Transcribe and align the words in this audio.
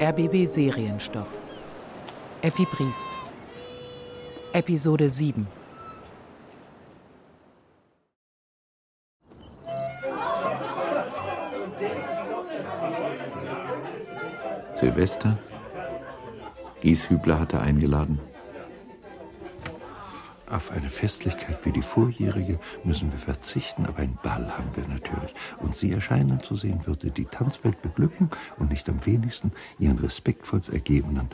RBB 0.00 0.46
Serienstoff. 0.46 1.28
Effi 2.40 2.64
Briest. 2.66 3.08
Episode 4.52 5.10
7. 5.10 5.44
Silvester. 14.76 15.36
Gieshübler 16.80 17.40
hatte 17.40 17.60
eingeladen. 17.60 18.20
Auf 20.48 20.70
eine 20.70 20.88
Festlichkeit 20.88 21.66
wie 21.66 21.72
die 21.72 21.82
vorjährige 21.82 22.58
müssen 22.82 23.12
wir 23.12 23.18
verzichten, 23.18 23.84
aber 23.84 23.98
einen 23.98 24.18
Ball 24.22 24.56
haben 24.56 24.74
wir 24.74 24.88
natürlich. 24.88 25.34
Und 25.58 25.76
Sie 25.76 25.92
erscheinen 25.92 26.42
zu 26.42 26.56
sehen, 26.56 26.86
würde 26.86 27.10
die 27.10 27.26
Tanzwelt 27.26 27.82
beglücken 27.82 28.30
und 28.56 28.70
nicht 28.70 28.88
am 28.88 29.04
wenigsten 29.04 29.52
Ihren 29.78 29.98
respektvollst 29.98 30.70
ergebenen 30.70 31.28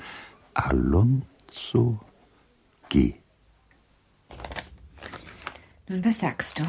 Alonso 0.54 2.00
G. 2.88 3.14
Nun, 5.88 6.04
was 6.04 6.18
sagst 6.18 6.58
du 6.58 6.64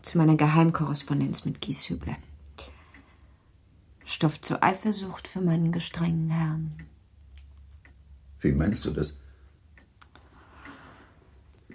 zu 0.00 0.16
meiner 0.16 0.36
Geheimkorrespondenz 0.36 1.44
mit 1.44 1.60
Gieshübler? 1.60 2.16
Stoff 4.06 4.40
zur 4.40 4.64
Eifersucht 4.64 5.28
für 5.28 5.42
meinen 5.42 5.70
gestrengen 5.70 6.30
Herrn. 6.30 6.78
Wie 8.40 8.52
meinst 8.52 8.86
du 8.86 8.90
das? 8.90 9.18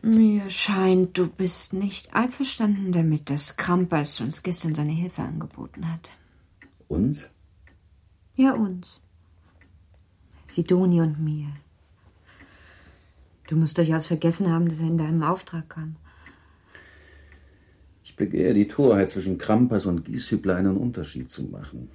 Mir 0.07 0.51
scheint, 0.51 1.17
du 1.17 1.27
bist 1.27 1.73
nicht 1.73 2.13
einverstanden 2.13 2.91
damit, 2.91 3.31
dass 3.31 3.57
Krampers 3.57 4.21
uns 4.21 4.43
gestern 4.43 4.75
seine 4.75 4.91
Hilfe 4.91 5.23
angeboten 5.23 5.91
hat. 5.91 6.11
Uns? 6.87 7.31
Ja, 8.35 8.53
uns. 8.53 9.01
Sidoni 10.45 11.01
und 11.01 11.19
mir. 11.19 11.47
Du 13.47 13.55
musst 13.55 13.79
durchaus 13.79 14.05
vergessen 14.05 14.51
haben, 14.51 14.69
dass 14.69 14.79
er 14.79 14.85
in 14.85 14.99
deinem 14.99 15.23
Auftrag 15.23 15.69
kam. 15.69 15.95
Ich 18.03 18.15
begehe 18.15 18.53
die 18.53 18.67
Torheit, 18.67 19.09
zwischen 19.09 19.39
Krampers 19.39 19.87
und 19.87 20.05
Gieshübler 20.05 20.55
einen 20.55 20.77
Unterschied 20.77 21.31
zu 21.31 21.45
machen. 21.45 21.89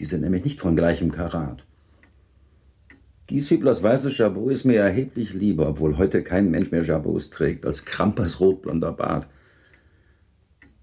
Die 0.00 0.06
sind 0.06 0.22
nämlich 0.22 0.46
nicht 0.46 0.58
von 0.58 0.74
gleichem 0.74 1.12
Karat. 1.12 1.66
Gieshüblers 3.26 3.82
weißes 3.82 4.18
Jabot 4.18 4.52
ist 4.52 4.64
mir 4.64 4.80
erheblich 4.80 5.32
lieber, 5.32 5.68
obwohl 5.68 5.96
heute 5.96 6.22
kein 6.22 6.50
Mensch 6.50 6.70
mehr 6.70 6.84
Jabots 6.84 7.30
trägt, 7.30 7.64
als 7.64 7.84
Krampers 7.84 8.40
rotblonder 8.40 8.92
Bart. 8.92 9.28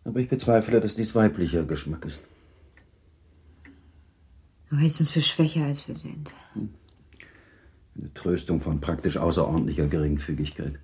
Aber 0.03 0.20
ich 0.20 0.30
bezweifle, 0.30 0.80
dass 0.80 0.95
dies 0.95 1.14
weiblicher 1.14 1.64
Geschmack 1.64 2.06
ist. 2.06 2.28
Du 4.72 4.78
hältst 4.78 5.02
uns 5.02 5.12
für 5.12 5.22
schwächer, 5.22 5.66
als 5.66 5.88
wir 5.88 5.95
sind. 5.95 6.34
Eine 7.95 8.14
Tröstung 8.14 8.62
von 8.62 8.80
praktisch 8.80 9.17
außerordentlicher 9.17 9.88
Geringfügigkeit. 9.88 10.80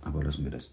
Aber 0.00 0.24
lassen 0.24 0.42
wir 0.42 0.50
das. 0.50 0.70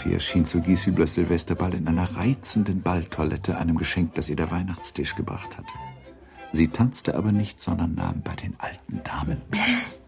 Elfie 0.00 0.14
erschien 0.14 0.46
zu 0.46 0.62
Gieshüblers 0.62 1.12
Silvesterball 1.12 1.74
in 1.74 1.86
einer 1.86 2.16
reizenden 2.16 2.80
Balltoilette, 2.80 3.58
einem 3.58 3.76
Geschenk, 3.76 4.14
das 4.14 4.30
ihr 4.30 4.36
der 4.36 4.50
Weihnachtstisch 4.50 5.14
gebracht 5.14 5.58
hatte. 5.58 5.74
Sie 6.52 6.68
tanzte 6.68 7.14
aber 7.14 7.32
nicht, 7.32 7.60
sondern 7.60 7.96
nahm 7.96 8.22
bei 8.22 8.34
den 8.34 8.58
alten 8.58 9.02
Damen 9.04 9.42
Platz. 9.50 10.00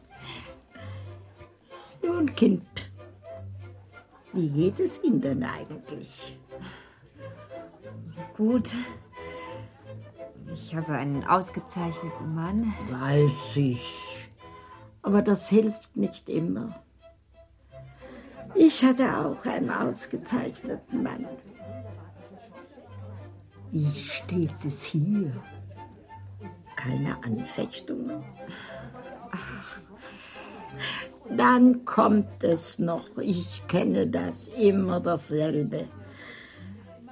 Nun, 2.03 2.35
Kind, 2.35 2.91
wie 4.33 4.49
geht 4.49 4.81
es 4.81 5.03
Ihnen 5.05 5.21
denn 5.21 5.45
eigentlich? 5.45 6.39
Gut. 8.35 8.71
Ich 10.55 10.75
habe 10.75 10.95
einen 10.95 11.23
ausgezeichneten 11.25 12.35
Mann. 12.35 12.73
Weiß 12.89 13.57
ich. 13.57 14.31
Aber 15.03 15.21
das 15.21 15.51
hilft 15.51 15.95
nicht 15.99 16.31
immer. 16.31 16.83
Ich 18.55 18.83
hatte 18.83 19.05
auch 19.17 19.45
einen 19.47 19.71
ausgezeichneten 19.71 21.03
Mann. 21.03 21.27
Wie 23.71 23.91
steht 23.91 24.65
es 24.67 24.85
hier? 24.85 25.33
Keine 26.77 27.17
Anfechtungen? 27.25 28.23
Ach. 29.31 29.81
Dann 31.31 31.85
kommt 31.85 32.45
es 32.45 32.79
noch. 32.79 33.17
Ich 33.19 33.67
kenne 33.69 34.07
das 34.07 34.49
immer 34.49 35.01
dasselbe. 35.01 35.89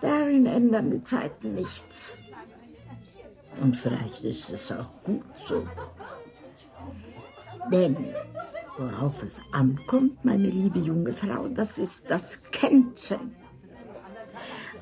Darin 0.01 0.47
ändern 0.47 0.91
die 0.91 1.05
Zeiten 1.05 1.55
nichts. 1.55 2.15
Und 3.61 3.77
vielleicht 3.77 4.25
ist 4.25 4.51
es 4.51 4.73
auch 4.73 4.91
gut 5.05 5.25
so. 5.47 5.67
Denn 7.73 7.97
worauf 8.81 9.23
es 9.23 9.43
ankommt, 9.53 10.25
meine 10.25 10.49
liebe 10.49 10.79
junge 10.79 11.13
Frau, 11.13 11.49
das 11.49 11.79
ist 11.79 12.05
das 12.09 12.43
Kämpfen. 12.51 13.37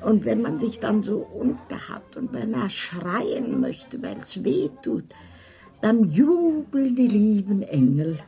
Und 0.01 0.23
wenn 0.23 0.41
man 0.41 0.57
sich 0.57 0.79
dann 0.79 1.03
so 1.03 1.17
unterhat 1.17 2.15
und 2.15 2.31
beinahe 2.31 2.69
schreien 2.69 3.59
möchte, 3.59 4.01
weil 4.01 4.17
es 4.17 4.41
weh 4.41 4.69
tut, 4.81 5.03
dann 5.81 6.09
jubeln 6.09 6.95
die 6.95 7.07
lieben 7.07 7.61
Engel. 7.61 8.19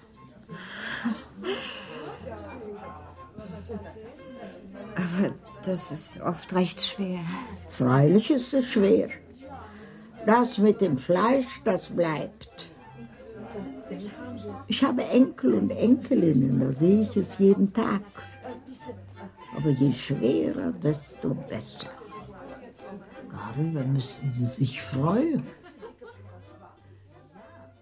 Aber 4.95 5.33
das 5.63 5.91
ist 5.93 6.21
oft 6.21 6.53
recht 6.53 6.81
schwer. 6.81 7.21
Freilich 7.69 8.29
ist 8.29 8.53
es 8.53 8.71
schwer. 8.71 9.07
Das 10.25 10.57
mit 10.57 10.81
dem 10.81 10.97
Fleisch, 10.97 11.61
das 11.63 11.87
bleibt. 11.87 12.70
Ich 14.67 14.83
habe 14.83 15.03
Enkel 15.03 15.53
und 15.53 15.69
Enkelinnen, 15.71 16.59
da 16.59 16.71
sehe 16.71 17.03
ich 17.03 17.17
es 17.17 17.37
jeden 17.37 17.73
Tag. 17.73 18.01
Aber 19.55 19.69
je 19.69 19.91
schwerer, 19.91 20.71
desto 20.71 21.33
besser. 21.33 21.89
Darüber 23.31 23.83
müssen 23.83 24.31
Sie 24.31 24.45
sich 24.45 24.81
freuen. 24.81 25.43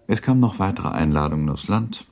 Es 0.06 0.22
kamen 0.22 0.40
noch 0.40 0.58
weitere 0.58 0.88
Einladungen 0.88 1.48
aufs 1.48 1.68
Land. 1.68 2.06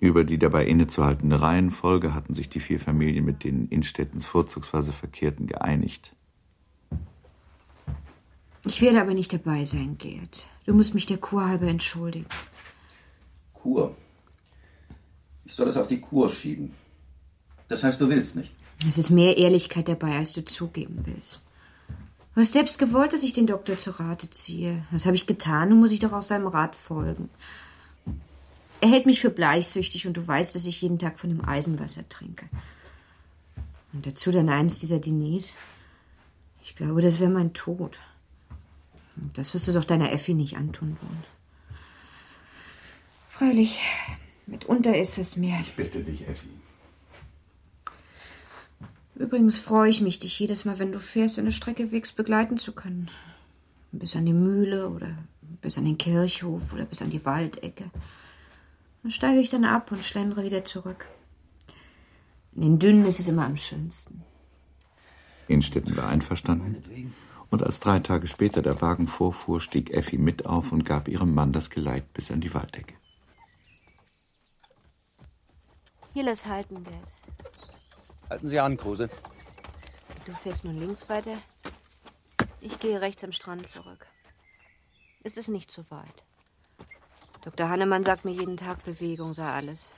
Über 0.00 0.24
die 0.24 0.38
dabei 0.38 0.66
innezuhaltende 0.66 1.40
Reihenfolge 1.40 2.14
hatten 2.14 2.34
sich 2.34 2.48
die 2.48 2.60
vier 2.60 2.80
Familien, 2.80 3.24
mit 3.24 3.44
denen 3.44 3.68
Innstettens 3.68 4.24
vorzugsweise 4.24 4.92
verkehrten, 4.92 5.46
geeinigt. 5.46 6.14
Ich 8.66 8.82
werde 8.82 9.00
aber 9.00 9.14
nicht 9.14 9.32
dabei 9.32 9.64
sein, 9.64 9.96
Gerd. 9.98 10.46
Du 10.66 10.74
musst 10.74 10.94
mich 10.94 11.06
der 11.06 11.18
Kur 11.18 11.46
halber 11.46 11.66
entschuldigen. 11.66 12.26
Kur? 13.62 13.96
Ich 15.44 15.54
soll 15.54 15.68
es 15.68 15.76
auf 15.76 15.86
die 15.86 16.00
Kur 16.00 16.28
schieben. 16.30 16.72
Das 17.68 17.84
heißt, 17.84 18.00
du 18.00 18.08
willst 18.08 18.36
nicht. 18.36 18.52
Es 18.88 18.98
ist 18.98 19.10
mehr 19.10 19.36
Ehrlichkeit 19.36 19.88
dabei, 19.88 20.16
als 20.16 20.32
du 20.32 20.44
zugeben 20.44 21.02
willst. 21.04 21.42
Du 22.34 22.40
hast 22.40 22.52
selbst 22.52 22.78
gewollt, 22.78 23.12
dass 23.12 23.22
ich 23.22 23.32
den 23.32 23.46
Doktor 23.46 23.76
zu 23.76 23.90
Rate 23.90 24.30
ziehe. 24.30 24.84
Das 24.92 25.04
habe 25.06 25.16
ich 25.16 25.26
getan, 25.26 25.68
nun 25.68 25.80
muss 25.80 25.90
ich 25.90 25.98
doch 25.98 26.12
auch 26.12 26.22
seinem 26.22 26.46
Rat 26.46 26.76
folgen. 26.76 27.28
Er 28.80 28.88
hält 28.88 29.04
mich 29.04 29.20
für 29.20 29.30
bleichsüchtig 29.30 30.06
und 30.06 30.16
du 30.16 30.26
weißt, 30.26 30.54
dass 30.54 30.64
ich 30.64 30.80
jeden 30.80 30.98
Tag 30.98 31.18
von 31.18 31.28
dem 31.28 31.46
Eisenwasser 31.46 32.08
trinke. 32.08 32.48
Und 33.92 34.06
dazu 34.06 34.30
dann 34.30 34.48
eines 34.48 34.78
dieser 34.78 35.00
Diners. 35.00 35.52
Ich 36.62 36.76
glaube, 36.76 37.02
das 37.02 37.20
wäre 37.20 37.30
mein 37.30 37.52
Tod. 37.52 37.98
Das 39.34 39.52
wirst 39.52 39.68
du 39.68 39.72
doch 39.72 39.84
deiner 39.84 40.12
Effi 40.12 40.32
nicht 40.32 40.56
antun 40.56 40.96
wollen. 41.02 41.24
Freilich, 43.40 43.80
mitunter 44.46 44.94
ist 44.94 45.16
es 45.16 45.38
mir. 45.38 45.58
Ich 45.62 45.74
bitte 45.74 46.04
dich, 46.04 46.28
Effi. 46.28 46.50
Übrigens 49.14 49.58
freue 49.58 49.88
ich 49.88 50.02
mich, 50.02 50.18
dich 50.18 50.38
jedes 50.38 50.66
Mal, 50.66 50.78
wenn 50.78 50.92
du 50.92 51.00
fährst, 51.00 51.38
eine 51.38 51.50
Strecke 51.50 51.90
wegs 51.90 52.12
begleiten 52.12 52.58
zu 52.58 52.72
können. 52.72 53.10
Bis 53.92 54.14
an 54.14 54.26
die 54.26 54.34
Mühle 54.34 54.90
oder 54.90 55.16
bis 55.62 55.78
an 55.78 55.86
den 55.86 55.96
Kirchhof 55.96 56.74
oder 56.74 56.84
bis 56.84 57.00
an 57.00 57.08
die 57.08 57.24
Waldecke. 57.24 57.90
Dann 59.02 59.10
steige 59.10 59.40
ich 59.40 59.48
dann 59.48 59.64
ab 59.64 59.90
und 59.90 60.04
schlendere 60.04 60.44
wieder 60.44 60.66
zurück. 60.66 61.06
In 62.54 62.60
den 62.60 62.78
Dünnen 62.78 63.06
ist 63.06 63.20
es 63.20 63.26
immer 63.26 63.46
am 63.46 63.56
schönsten. 63.56 64.22
Innstetten 65.48 65.96
war 65.96 66.08
einverstanden. 66.08 66.76
Und 67.48 67.62
als 67.62 67.80
drei 67.80 68.00
Tage 68.00 68.26
später 68.26 68.60
der 68.60 68.82
Wagen 68.82 69.08
vorfuhr, 69.08 69.62
stieg 69.62 69.92
Effi 69.94 70.18
mit 70.18 70.44
auf 70.44 70.72
und 70.72 70.84
gab 70.84 71.08
ihrem 71.08 71.32
Mann 71.32 71.52
das 71.52 71.70
Geleit 71.70 72.12
bis 72.12 72.30
an 72.30 72.42
die 72.42 72.52
Walddecke. 72.52 72.99
Hier 76.12 76.24
lass 76.24 76.46
halten, 76.46 76.82
Gerd. 76.82 77.20
Halten 78.28 78.48
Sie 78.48 78.58
an, 78.58 78.76
Kruse. 78.76 79.08
Du 80.26 80.32
fährst 80.32 80.64
nun 80.64 80.78
links 80.78 81.08
weiter. 81.08 81.36
Ich 82.60 82.78
gehe 82.78 83.00
rechts 83.00 83.24
am 83.24 83.32
Strand 83.32 83.66
zurück. 83.68 84.06
Es 85.22 85.36
ist 85.36 85.48
nicht 85.48 85.70
so 85.70 85.84
weit. 85.90 86.24
Dr. 87.42 87.68
Hannemann 87.68 88.04
sagt 88.04 88.24
mir 88.24 88.32
jeden 88.32 88.56
Tag, 88.56 88.84
Bewegung 88.84 89.34
sei 89.34 89.48
alles. 89.48 89.92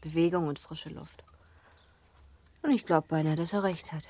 Bewegung 0.00 0.48
und 0.48 0.58
frische 0.58 0.88
Luft. 0.88 1.24
Und 2.62 2.70
ich 2.70 2.86
glaube 2.86 3.06
beinahe, 3.08 3.36
dass 3.36 3.52
er 3.52 3.62
recht 3.62 3.92
hat. 3.92 4.04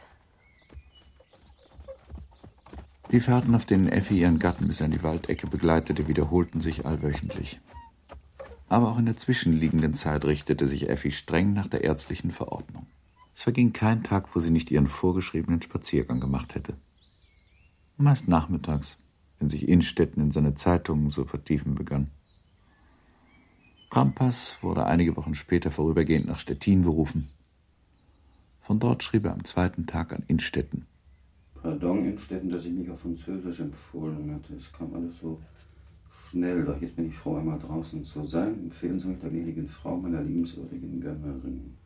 Die 3.10 3.20
Fahrten, 3.20 3.54
auf 3.54 3.64
denen 3.64 3.88
Effi 3.88 4.20
ihren 4.20 4.38
Gatten 4.38 4.68
bis 4.68 4.82
an 4.82 4.90
die 4.90 5.02
Waldecke 5.02 5.46
begleitete, 5.46 6.08
wiederholten 6.08 6.60
sich 6.60 6.84
allwöchentlich. 6.84 7.58
Aber 8.68 8.90
auch 8.90 8.98
in 8.98 9.06
der 9.06 9.16
zwischenliegenden 9.16 9.94
Zeit 9.94 10.24
richtete 10.24 10.68
sich 10.68 10.88
Effi 10.88 11.10
streng 11.10 11.52
nach 11.52 11.68
der 11.68 11.84
ärztlichen 11.84 12.30
Verordnung. 12.30 12.86
Es 13.34 13.42
verging 13.44 13.72
kein 13.72 14.02
Tag, 14.02 14.34
wo 14.34 14.40
sie 14.40 14.50
nicht 14.50 14.70
ihren 14.70 14.88
vorgeschriebenen 14.88 15.62
Spaziergang 15.62 16.20
gemacht 16.20 16.54
hätte. 16.54 16.74
Meist 17.96 18.28
nachmittags, 18.28 18.98
wenn 19.38 19.48
sich 19.48 19.68
Innstetten 19.68 20.22
in 20.22 20.30
seine 20.30 20.54
Zeitungen 20.54 21.10
zu 21.10 21.24
vertiefen 21.24 21.74
begann. 21.74 22.10
Krampas 23.90 24.58
wurde 24.60 24.84
einige 24.84 25.16
Wochen 25.16 25.34
später 25.34 25.70
vorübergehend 25.70 26.26
nach 26.26 26.38
Stettin 26.38 26.82
berufen. 26.82 27.30
Von 28.60 28.78
dort 28.78 29.02
schrieb 29.02 29.24
er 29.24 29.32
am 29.32 29.44
zweiten 29.44 29.86
Tag 29.86 30.12
an 30.12 30.24
Innstetten. 30.26 30.86
Pardon, 31.62 32.04
Innstetten, 32.04 32.50
dass 32.50 32.66
ich 32.66 32.72
mich 32.72 32.90
auf 32.90 33.00
Französisch 33.00 33.60
empfohlen 33.60 34.34
hatte. 34.34 34.54
Es 34.54 34.70
kam 34.72 34.94
alles 34.94 35.18
so 35.18 35.40
schnell, 36.30 36.64
doch 36.64 36.80
jetzt 36.80 36.96
bin 36.96 37.08
ich 37.08 37.16
froh, 37.16 37.36
einmal 37.36 37.58
draußen 37.58 38.04
zu 38.04 38.24
sein. 38.24 38.54
Empfehlen 38.64 38.98
Sie 38.98 39.08
mich 39.08 39.20
der 39.20 39.32
wenigen 39.32 39.68
Frau 39.68 39.96
meiner 39.96 40.22
liebenswürdigen 40.22 41.00
Gönnerin. 41.00 41.76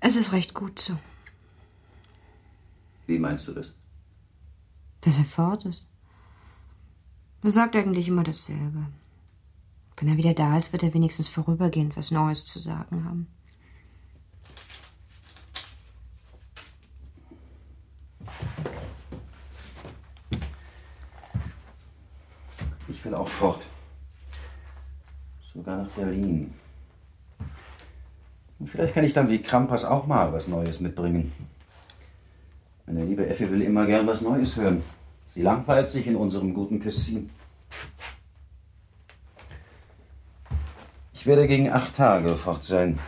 Es 0.00 0.16
ist 0.16 0.32
recht 0.32 0.54
gut 0.54 0.78
so. 0.78 0.98
Wie 3.06 3.18
meinst 3.18 3.48
du 3.48 3.52
das? 3.52 3.74
Dass 5.00 5.18
er 5.18 5.24
fort 5.24 5.64
ist. 5.66 5.86
Er 7.42 7.52
sagt 7.52 7.76
eigentlich 7.76 8.08
immer 8.08 8.22
dasselbe. 8.22 8.86
Wenn 9.96 10.08
er 10.08 10.16
wieder 10.16 10.34
da 10.34 10.56
ist, 10.56 10.72
wird 10.72 10.82
er 10.82 10.94
wenigstens 10.94 11.28
vorübergehend 11.28 11.96
was 11.96 12.10
Neues 12.10 12.44
zu 12.46 12.58
sagen 12.58 13.04
haben. 13.04 13.28
Ich 23.04 23.10
will 23.10 23.16
auch 23.16 23.28
fort. 23.28 23.60
Sogar 25.52 25.76
nach 25.76 25.90
Berlin. 25.90 26.54
Und 28.58 28.70
vielleicht 28.70 28.94
kann 28.94 29.04
ich 29.04 29.12
dann 29.12 29.28
wie 29.28 29.42
Krampas 29.42 29.84
auch 29.84 30.06
mal 30.06 30.32
was 30.32 30.48
Neues 30.48 30.80
mitbringen. 30.80 31.30
Meine 32.86 33.04
liebe 33.04 33.28
Effi 33.28 33.50
will 33.50 33.60
immer 33.60 33.84
gern 33.84 34.06
was 34.06 34.22
Neues 34.22 34.56
hören. 34.56 34.82
Sie 35.28 35.42
langweilt 35.42 35.86
sich 35.86 36.06
in 36.06 36.16
unserem 36.16 36.54
guten 36.54 36.80
Kessin. 36.80 37.28
Ich 41.12 41.26
werde 41.26 41.46
gegen 41.46 41.70
acht 41.70 41.94
Tage 41.94 42.38
fort 42.38 42.64
sein. 42.64 42.98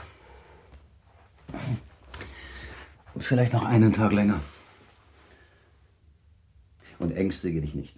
Und 3.15 3.25
vielleicht 3.25 3.55
noch 3.55 3.65
einen 3.65 3.95
Tag 3.95 4.13
länger. 4.13 4.43
Und 6.99 7.17
ängstige 7.17 7.63
dich 7.63 7.75
nicht. 7.75 7.97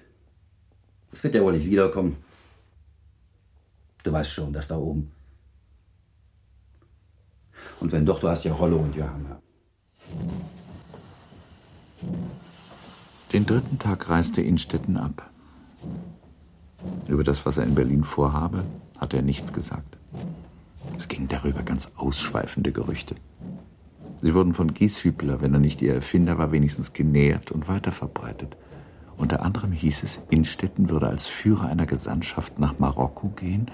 Es 1.19 1.25
wird 1.25 1.35
ja 1.35 1.43
wohl 1.43 1.53
nicht 1.53 1.67
wiederkommen. 1.67 2.17
Du 4.05 4.13
weißt 4.13 4.31
schon, 4.31 4.53
dass 4.53 4.69
da 4.69 4.77
oben. 4.77 5.11
Und 7.81 7.91
wenn 7.91 8.07
doch, 8.07 8.21
du 8.21 8.29
hast 8.29 8.45
ja 8.45 8.53
Rollo 8.53 8.77
und 8.77 8.95
Johanna. 8.95 9.43
Den 13.33 13.47
dritten 13.47 13.81
Tag 13.81 14.09
reiste 14.09 14.43
Innstetten 14.43 14.97
ab. 14.97 15.29
Über 17.09 17.25
das, 17.25 17.45
was 17.45 17.59
er 17.59 17.65
in 17.65 17.75
Berlin 17.75 18.05
vorhabe, 18.05 18.63
hatte 18.99 19.17
er 19.17 19.25
nichts 19.25 19.53
gesagt. 19.53 19.99
Es 20.99 21.09
gingen 21.09 21.27
darüber 21.27 21.65
ganz 21.65 21.91
ausschweifende 21.97 22.71
Gerüchte. 22.71 23.17
Sie 24.23 24.35
wurden 24.35 24.55
von 24.55 24.73
Gieshübler, 24.73 25.41
wenn 25.41 25.53
er 25.53 25.59
nicht 25.59 25.83
ihr 25.83 25.95
Erfinder 25.95 26.39
war, 26.39 26.53
wenigstens 26.53 26.93
genährt 26.93 27.51
und 27.51 27.67
weiterverbreitet. 27.67 28.57
Unter 29.19 29.43
anderem 29.43 29.73
hieß 29.73 30.05
es, 30.05 30.21
Innstetten 30.31 30.89
würde 30.89 31.09
als 31.09 31.27
Führer 31.27 31.67
einer 31.67 31.87
Gesandtschaft 31.87 32.59
nach 32.59 32.79
Marokko 32.79 33.29
gehen, 33.31 33.71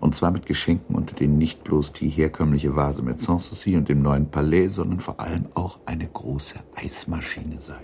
und 0.00 0.14
zwar 0.14 0.30
mit 0.30 0.46
Geschenken, 0.46 0.94
unter 0.94 1.14
denen 1.14 1.38
nicht 1.38 1.64
bloß 1.64 1.92
die 1.92 2.08
herkömmliche 2.08 2.76
Vase 2.76 3.02
mit 3.02 3.18
Sanssouci 3.18 3.76
und 3.76 3.88
dem 3.88 4.02
neuen 4.02 4.30
Palais, 4.30 4.68
sondern 4.68 5.00
vor 5.00 5.20
allem 5.20 5.46
auch 5.54 5.78
eine 5.86 6.06
große 6.06 6.56
Eismaschine 6.76 7.60
sei. 7.60 7.78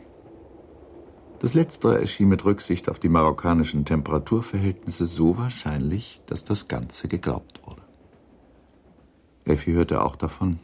Das 1.41 1.55
Letztere 1.55 2.01
erschien 2.01 2.29
mit 2.29 2.45
Rücksicht 2.45 2.89
auf 2.89 2.99
die 2.99 3.09
marokkanischen 3.09 3.85
Temperaturverhältnisse 3.85 5.07
so 5.07 5.37
wahrscheinlich, 5.37 6.21
dass 6.27 6.45
das 6.45 6.69
Ganze 6.69 7.09
geglaubt 7.09 7.61
wurde. 7.67 7.83
Effi 9.45 9.73
hörte 9.73 10.03
auch 10.03 10.17
davon, 10.17 10.59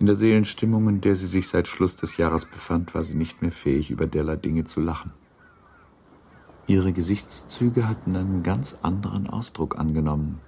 in 0.00 0.06
der 0.06 0.16
Seelenstimmung, 0.16 0.88
in 0.88 1.00
der 1.00 1.16
sie 1.16 1.26
sich 1.26 1.48
seit 1.48 1.68
Schluss 1.68 1.96
des 1.96 2.16
Jahres 2.16 2.44
befand, 2.44 2.94
war 2.94 3.04
sie 3.04 3.14
nicht 3.14 3.42
mehr 3.42 3.52
fähig, 3.52 3.90
über 3.90 4.06
derlei 4.06 4.36
Dinge 4.36 4.64
zu 4.64 4.80
lachen. 4.80 5.12
Ihre 6.66 6.92
Gesichtszüge 6.92 7.88
hatten 7.88 8.16
einen 8.16 8.42
ganz 8.42 8.78
anderen 8.82 9.28
Ausdruck 9.28 9.78
angenommen. 9.78 10.40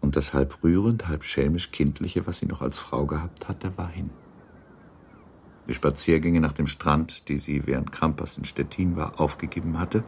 Und 0.00 0.16
das 0.16 0.32
halb 0.32 0.62
rührend, 0.64 1.06
halb 1.06 1.24
schelmisch 1.24 1.70
kindliche, 1.70 2.26
was 2.26 2.38
sie 2.38 2.46
noch 2.46 2.62
als 2.62 2.78
Frau 2.78 3.04
gehabt 3.06 3.48
hatte, 3.48 3.76
war 3.76 3.88
hin. 3.88 4.10
Die 5.68 5.74
Spaziergänge 5.74 6.40
nach 6.40 6.54
dem 6.54 6.66
Strand, 6.66 7.28
die 7.28 7.36
sie 7.38 7.66
während 7.66 7.92
Krampas 7.92 8.38
in 8.38 8.44
Stettin 8.44 8.96
war, 8.96 9.20
aufgegeben 9.20 9.78
hatte, 9.78 10.02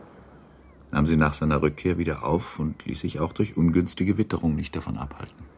nahm 0.91 1.07
sie 1.07 1.17
nach 1.17 1.35
seiner 1.35 1.61
Rückkehr 1.61 1.99
wieder 1.99 2.25
auf 2.25 2.59
und 2.59 2.87
ließ 2.87 3.01
sich 3.01 3.21
auch 3.21 3.35
durch 3.35 3.59
ungünstige 3.59 4.17
Witterung 4.17 4.55
nicht 4.55 4.75
davon 4.75 4.97
abhalten. 4.97 5.50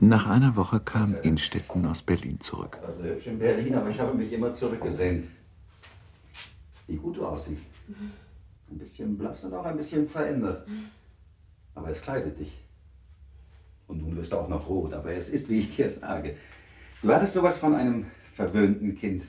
Nach 0.00 0.28
einer 0.28 0.54
Woche 0.54 0.78
kam 0.78 1.16
Innstetten 1.22 1.84
aus 1.84 2.02
Berlin 2.02 2.38
zurück. 2.40 2.78
Also 2.86 3.02
hübsch 3.02 3.26
in 3.26 3.38
Berlin, 3.38 3.74
aber 3.74 3.90
ich 3.90 3.98
habe 3.98 4.14
mich 4.14 4.32
immer 4.32 4.52
zurückgesehen. 4.52 5.28
Wie 6.86 6.96
gut 6.96 7.16
du 7.16 7.26
aussiehst. 7.26 7.70
Ein 8.70 8.78
bisschen 8.78 9.18
blass 9.18 9.44
und 9.44 9.54
auch 9.54 9.64
ein 9.64 9.76
bisschen 9.76 10.08
verändert. 10.08 10.68
Aber 11.74 11.90
es 11.90 12.00
kleidet 12.00 12.38
dich. 12.38 12.52
Und 13.88 14.02
nun 14.02 14.16
wirst 14.16 14.32
du 14.32 14.36
auch 14.36 14.48
noch 14.48 14.68
rot, 14.68 14.92
aber 14.92 15.12
es 15.12 15.30
ist, 15.30 15.48
wie 15.48 15.60
ich 15.60 15.74
dir 15.74 15.90
sage. 15.90 16.36
Du 17.02 17.12
hattest 17.12 17.32
sowas 17.32 17.58
von 17.58 17.74
einem 17.74 18.06
verwöhnten 18.34 18.94
Kind. 18.94 19.24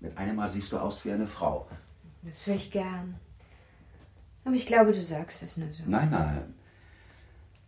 Mit 0.00 0.16
einem 0.18 0.36
Mal 0.36 0.48
siehst 0.48 0.72
du 0.72 0.78
aus 0.78 1.04
wie 1.06 1.12
eine 1.12 1.26
Frau. 1.26 1.66
Das 2.22 2.46
höre 2.46 2.56
ich 2.56 2.70
gern. 2.70 3.14
Aber 4.44 4.54
ich 4.54 4.66
glaube, 4.66 4.92
du 4.92 5.02
sagst 5.02 5.42
es 5.42 5.56
nur 5.56 5.72
so. 5.72 5.84
Nein, 5.86 6.10
nein. 6.10 6.54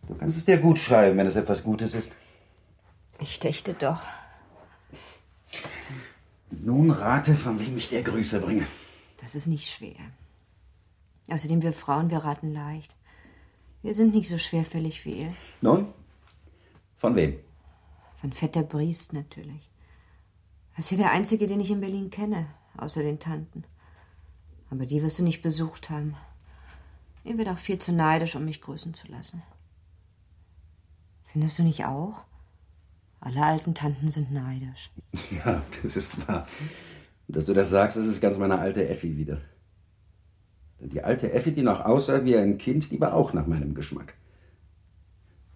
Du 0.07 0.15
kannst 0.15 0.37
es 0.37 0.45
dir 0.45 0.57
gut 0.57 0.79
schreiben, 0.79 1.17
wenn 1.17 1.27
es 1.27 1.35
etwas 1.35 1.63
Gutes 1.63 1.93
ist. 1.93 2.15
Ich 3.19 3.39
dächte 3.39 3.73
doch. 3.73 4.01
Nun 6.51 6.91
rate, 6.91 7.35
von 7.35 7.59
wem 7.59 7.77
ich 7.77 7.89
dir 7.89 8.03
Grüße 8.03 8.39
bringe. 8.41 8.67
Das 9.21 9.35
ist 9.35 9.47
nicht 9.47 9.69
schwer. 9.69 9.95
Außerdem, 11.29 11.61
wir 11.61 11.73
Frauen, 11.73 12.09
wir 12.09 12.19
raten 12.19 12.53
leicht. 12.53 12.95
Wir 13.81 13.93
sind 13.93 14.13
nicht 14.13 14.29
so 14.29 14.37
schwerfällig 14.37 15.03
wie 15.05 15.23
ihr. 15.23 15.33
Nun? 15.61 15.93
Von 16.97 17.15
wem? 17.15 17.37
Von 18.15 18.31
Vetter 18.31 18.63
Briest 18.63 19.13
natürlich. 19.13 19.69
Das 20.75 20.85
ist 20.85 20.91
ja 20.91 20.97
der 20.97 21.11
einzige, 21.11 21.47
den 21.47 21.59
ich 21.59 21.71
in 21.71 21.81
Berlin 21.81 22.09
kenne, 22.09 22.47
außer 22.77 23.01
den 23.01 23.19
Tanten. 23.19 23.63
Aber 24.69 24.85
die 24.85 25.01
wirst 25.01 25.19
du 25.19 25.23
nicht 25.23 25.41
besucht 25.41 25.89
haben. 25.89 26.15
Ihr 27.23 27.37
wird 27.37 27.49
auch 27.49 27.57
viel 27.57 27.77
zu 27.79 27.91
neidisch, 27.91 28.35
um 28.35 28.45
mich 28.45 28.61
grüßen 28.61 28.93
zu 28.93 29.07
lassen. 29.07 29.41
Findest 31.27 31.59
du 31.59 31.63
nicht 31.63 31.85
auch? 31.85 32.23
Alle 33.19 33.43
alten 33.43 33.73
Tanten 33.73 34.09
sind 34.09 34.31
neidisch. 34.31 34.91
Ja, 35.45 35.61
das 35.83 35.95
ist 35.95 36.27
wahr. 36.27 36.47
Dass 37.27 37.45
du 37.45 37.53
das 37.53 37.69
sagst, 37.69 37.97
das 37.97 38.05
ist 38.05 38.21
ganz 38.21 38.37
meine 38.37 38.59
alte 38.59 38.87
Effi 38.87 39.17
wieder. 39.17 39.41
Denn 40.79 40.89
die 40.89 41.03
alte 41.03 41.33
Effi, 41.33 41.51
die 41.51 41.63
noch 41.63 41.83
aussah 41.83 42.23
wie 42.23 42.37
ein 42.37 42.57
Kind, 42.57 42.91
die 42.91 42.99
war 42.99 43.13
auch 43.13 43.33
nach 43.33 43.47
meinem 43.47 43.73
Geschmack. 43.73 44.13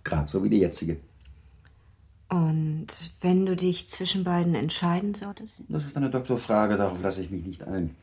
Gerade 0.03 0.27
so 0.27 0.43
wie 0.43 0.49
die 0.49 0.59
jetzige. 0.59 0.97
Und 2.29 2.87
wenn 3.19 3.45
du 3.45 3.55
dich 3.55 3.87
zwischen 3.87 4.23
beiden 4.23 4.55
entscheiden 4.55 5.13
solltest? 5.13 5.63
Das 5.69 5.85
ist 5.85 5.95
eine 5.95 6.09
Doktorfrage, 6.09 6.77
darauf 6.77 7.01
lasse 7.01 7.21
ich 7.21 7.29
mich 7.29 7.45
nicht 7.45 7.63
ein. 7.63 7.95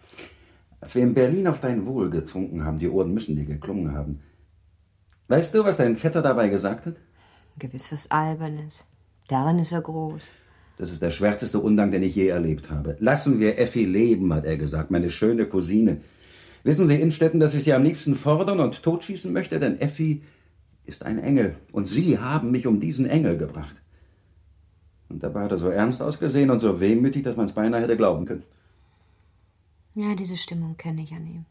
Als 0.81 0.95
wir 0.95 1.03
in 1.03 1.15
Berlin 1.15 1.49
auf 1.49 1.61
dein 1.61 1.87
Wohl 1.87 2.11
getrunken 2.11 2.65
haben, 2.65 2.79
die 2.79 2.89
Ohren 2.89 3.13
müssen 3.13 3.37
dir 3.37 3.47
geklungen 3.47 3.95
haben. 3.95 4.21
Weißt 5.29 5.55
du, 5.55 5.65
was 5.65 5.79
dein 5.79 5.97
Vetter 5.97 6.23
dabei 6.23 6.49
gesagt 6.49 6.87
hat? 6.87 6.97
Gewiss 7.59 7.93
was 7.93 8.11
Albernes. 8.11 8.85
Darin 9.29 9.59
ist 9.59 9.73
er 9.73 9.83
groß. 9.83 10.31
Das 10.79 10.91
ist 10.91 11.03
der 11.03 11.11
schwärzeste 11.11 11.59
Undank, 11.59 11.93
den 11.93 12.03
ich 12.03 12.15
je 12.15 12.29
erlebt 12.29 12.71
habe. 12.71 12.97
Lassen 13.01 13.41
wir 13.41 13.59
Effi 13.59 13.85
leben, 13.85 14.33
hat 14.33 14.45
er 14.45 14.57
gesagt, 14.57 14.91
meine 14.91 15.11
schöne 15.11 15.47
Cousine. 15.47 16.01
Wissen 16.63 16.87
Sie, 16.87 17.01
Innstetten, 17.01 17.41
dass 17.41 17.55
ich 17.55 17.65
sie 17.65 17.73
am 17.73 17.83
liebsten 17.83 18.15
fordern 18.15 18.61
und 18.61 18.83
totschießen 18.83 19.33
möchte, 19.33 19.59
denn 19.59 19.81
Effi 19.81 20.23
ist 20.87 21.05
ein 21.05 21.19
Engel 21.19 21.57
und 21.73 21.89
Sie 21.89 22.19
haben 22.19 22.51
mich 22.51 22.67
um 22.67 22.81
diesen 22.81 23.07
Engel 23.07 23.37
gebracht. 23.37 23.77
Und 25.09 25.23
dabei 25.23 25.45
hat 25.45 25.53
er 25.53 25.59
so 25.59 25.69
ernst 25.69 26.03
ausgesehen 26.03 26.51
und 26.51 26.59
so 26.59 26.81
wehmütig, 26.81 27.25
dass 27.25 27.37
man 27.37 27.47
es 27.47 27.53
beinahe 27.53 27.83
hätte 27.83 27.97
glauben 27.97 28.27
können. 28.27 28.45
Ja, 29.95 30.15
diese 30.15 30.37
Stimmung 30.37 30.77
kenne 30.77 31.03
ich 31.03 31.13
an 31.13 31.27
ihm. 31.27 31.45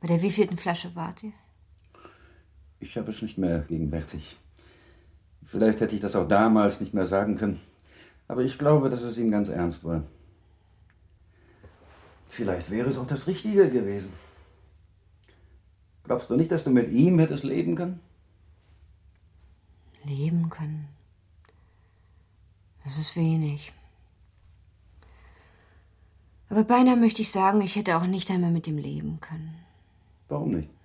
Bei 0.00 0.08
der 0.08 0.22
wievielten 0.22 0.58
Flasche 0.58 0.94
wart 0.94 1.22
ihr? 1.22 1.32
Ich 2.80 2.96
habe 2.96 3.10
es 3.10 3.22
nicht 3.22 3.38
mehr 3.38 3.60
gegenwärtig. 3.60 4.36
Vielleicht 5.44 5.80
hätte 5.80 5.94
ich 5.94 6.00
das 6.00 6.16
auch 6.16 6.28
damals 6.28 6.80
nicht 6.80 6.94
mehr 6.94 7.06
sagen 7.06 7.36
können. 7.36 7.60
Aber 8.28 8.42
ich 8.42 8.58
glaube, 8.58 8.90
dass 8.90 9.02
es 9.02 9.18
ihm 9.18 9.30
ganz 9.30 9.48
ernst 9.48 9.84
war. 9.84 10.02
Vielleicht 12.28 12.70
wäre 12.70 12.88
es 12.88 12.98
auch 12.98 13.06
das 13.06 13.26
Richtige 13.26 13.70
gewesen. 13.70 14.12
Glaubst 16.04 16.28
du 16.30 16.36
nicht, 16.36 16.50
dass 16.50 16.64
du 16.64 16.70
mit 16.70 16.90
ihm 16.90 17.18
hättest 17.18 17.44
leben 17.44 17.76
können? 17.76 18.00
Leben 20.04 20.50
können. 20.50 20.88
Das 22.84 22.98
ist 22.98 23.16
wenig. 23.16 23.72
Aber 26.48 26.62
beinahe 26.62 26.96
möchte 26.96 27.22
ich 27.22 27.30
sagen, 27.30 27.60
ich 27.60 27.74
hätte 27.74 27.96
auch 27.96 28.06
nicht 28.06 28.30
einmal 28.30 28.52
mit 28.52 28.68
ihm 28.68 28.78
leben 28.78 29.20
können. 29.20 29.56
Warum 30.28 30.52
nicht? 30.52 30.75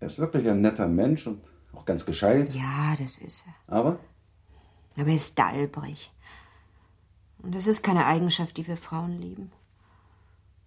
Er 0.00 0.06
ist 0.06 0.18
wirklich 0.18 0.48
ein 0.48 0.60
netter 0.60 0.86
Mensch 0.86 1.26
und 1.26 1.40
auch 1.72 1.84
ganz 1.84 2.06
gescheit. 2.06 2.54
Ja, 2.54 2.94
das 2.98 3.18
ist 3.18 3.46
er. 3.46 3.74
Aber? 3.74 3.98
Aber 4.96 5.08
er 5.08 5.16
ist 5.16 5.38
dalbrig. 5.38 6.12
Und 7.38 7.54
das 7.54 7.66
ist 7.66 7.82
keine 7.82 8.06
Eigenschaft, 8.06 8.56
die 8.56 8.66
wir 8.66 8.76
Frauen 8.76 9.20
lieben. 9.20 9.52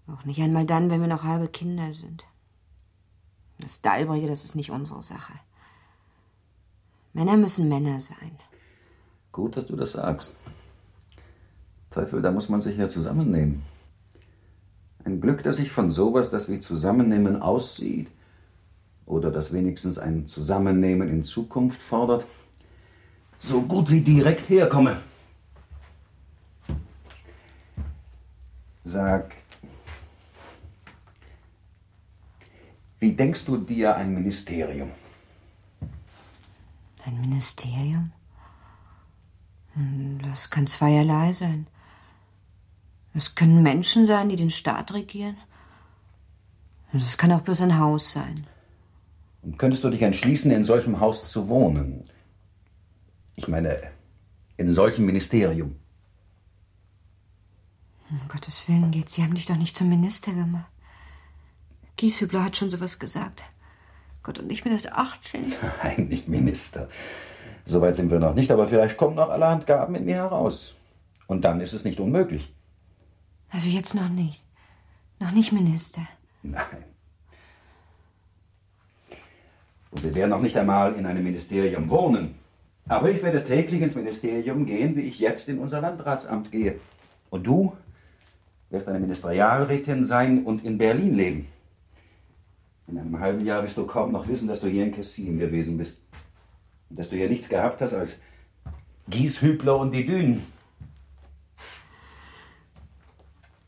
Auch 0.07 0.25
nicht 0.25 0.41
einmal 0.41 0.65
dann, 0.65 0.89
wenn 0.89 1.01
wir 1.01 1.07
noch 1.07 1.23
halbe 1.23 1.47
Kinder 1.47 1.93
sind. 1.93 2.25
Das 3.59 3.81
Dalbrige, 3.81 4.27
das 4.27 4.43
ist 4.43 4.55
nicht 4.55 4.71
unsere 4.71 5.01
Sache. 5.01 5.33
Männer 7.13 7.38
müssen 7.38 7.69
Männer 7.69 8.00
sein. 8.00 8.38
Gut, 9.31 9.55
dass 9.55 9.67
du 9.67 9.75
das 9.75 9.91
sagst. 9.91 10.35
Teufel, 11.91 12.21
da 12.21 12.31
muss 12.31 12.50
man 12.50 12.61
sich 12.61 12.77
ja 12.77 12.88
zusammennehmen. 12.89 13.63
Ein 15.03 15.19
Glück, 15.19 15.43
dass 15.43 15.59
ich 15.59 15.71
von 15.71 15.91
sowas, 15.91 16.29
das 16.29 16.50
wie 16.50 16.59
Zusammennehmen 16.59 17.41
aussieht, 17.41 18.09
oder 19.12 19.30
das 19.30 19.51
wenigstens 19.51 19.98
ein 19.98 20.25
Zusammennehmen 20.25 21.10
in 21.10 21.24
Zukunft 21.24 21.82
fordert, 21.82 22.25
so 23.39 23.62
gut 23.62 23.91
wie 23.91 24.01
direkt 24.01 24.50
herkomme. 24.50 24.98
Sag, 28.84 29.36
wie 33.00 33.12
denkst 33.12 33.46
du 33.46 33.58
dir 33.58 33.96
ein 33.96 34.13
Ministerium? 34.13 34.91
Ein 37.06 37.20
Ministerium? 37.20 38.12
Hm, 39.74 40.20
Das 40.24 40.50
kann 40.50 40.68
zweierlei 40.68 41.34
sein. 41.34 41.68
Es 43.13 43.36
können 43.36 43.62
Menschen 43.62 44.06
sein, 44.06 44.30
die 44.30 44.38
den 44.38 44.50
Staat 44.50 44.94
regieren. 44.94 45.36
Und 46.94 47.01
es 47.01 47.18
kann 47.18 47.32
auch 47.32 47.41
bloß 47.41 47.62
ein 47.62 47.77
Haus 47.77 48.12
sein. 48.12 48.48
Und 49.41 49.57
könntest 49.57 49.83
du 49.83 49.89
dich 49.89 50.01
entschließen, 50.01 50.51
in 50.51 50.63
solchem 50.63 51.00
Haus 51.00 51.31
zu 51.31 51.48
wohnen? 51.48 52.10
Ich 53.36 53.48
meine, 53.48 53.81
in 54.57 54.74
solchem 54.74 55.05
Ministerium. 55.05 55.75
Um 58.10 58.21
Gottes 58.27 58.67
Willen 58.67 58.91
geht's. 58.91 59.13
Sie 59.13 59.24
haben 59.24 59.36
dich 59.36 59.45
doch 59.45 59.55
nicht 59.55 59.75
zum 59.75 59.89
Minister 59.89 60.33
gemacht. 60.33 60.69
Gieshübler 61.98 62.43
hat 62.43 62.57
schon 62.57 62.69
sowas 62.69 63.00
gesagt. 63.00 63.43
Gott, 64.24 64.38
und 64.38 64.51
ich 64.51 64.63
bin 64.63 64.71
erst 64.71 64.91
18. 64.91 65.53
Nein, 65.83 66.07
nicht 66.07 66.27
Minister. 66.27 66.89
Soweit 67.65 67.95
sind 67.95 68.12
wir 68.12 68.19
noch 68.19 68.36
nicht, 68.36 68.51
aber 68.51 68.67
vielleicht 68.67 68.98
kommen 68.98 69.15
noch 69.15 69.29
allerhand 69.29 69.65
Gaben 69.65 69.95
in 69.95 70.05
mir 70.05 70.15
heraus. 70.15 70.75
Und 71.27 71.43
dann 71.43 71.62
ist 71.62 71.74
es 71.74 71.83
nicht 71.83 72.00
unmöglich. 72.00 72.53
Also 73.50 73.67
jetzt 73.67 73.95
noch 73.95 74.10
nicht. 74.10 74.43
Noch 75.19 75.31
nicht 75.31 75.51
Minister. 75.51 76.01
Nein. 76.43 76.90
Und 79.91 80.03
wir 80.03 80.15
werden 80.15 80.29
noch 80.29 80.41
nicht 80.41 80.57
einmal 80.57 80.95
in 80.95 81.05
einem 81.05 81.24
Ministerium 81.24 81.89
wohnen. 81.89 82.36
Aber 82.88 83.10
ich 83.10 83.21
werde 83.21 83.43
täglich 83.43 83.81
ins 83.81 83.95
Ministerium 83.95 84.65
gehen, 84.65 84.95
wie 84.95 85.01
ich 85.01 85.19
jetzt 85.19 85.48
in 85.50 85.60
unser 85.60 85.81
Landratsamt 85.81 86.51
gehe. 86.51 86.79
Und 87.29 87.45
du 87.45 87.75
wirst 88.69 88.88
eine 88.88 89.00
Ministerialrätin 89.00 90.03
sein 90.03 90.45
und 90.45 90.63
in 90.63 90.77
Berlin 90.77 91.15
leben. 91.15 91.48
In 92.88 92.98
einem 92.98 93.19
halben 93.19 93.45
Jahr 93.45 93.63
wirst 93.63 93.77
du 93.77 93.86
kaum 93.86 94.12
noch 94.12 94.27
wissen, 94.27 94.48
dass 94.48 94.62
du 94.62 94.67
hier 94.67 94.86
in 94.86 94.93
Kessin 94.93 95.39
gewesen 95.39 95.77
bist. 95.77 96.01
Und 96.89 97.00
dass 97.00 97.10
du 97.10 97.15
hier 97.15 97.29
nichts 97.29 97.48
gehabt 97.48 97.81
hast 97.81 97.93
als 97.93 98.19
Gieshübler 99.10 99.77
und 99.77 99.91
die 99.91 100.05
Dünen. 100.05 100.45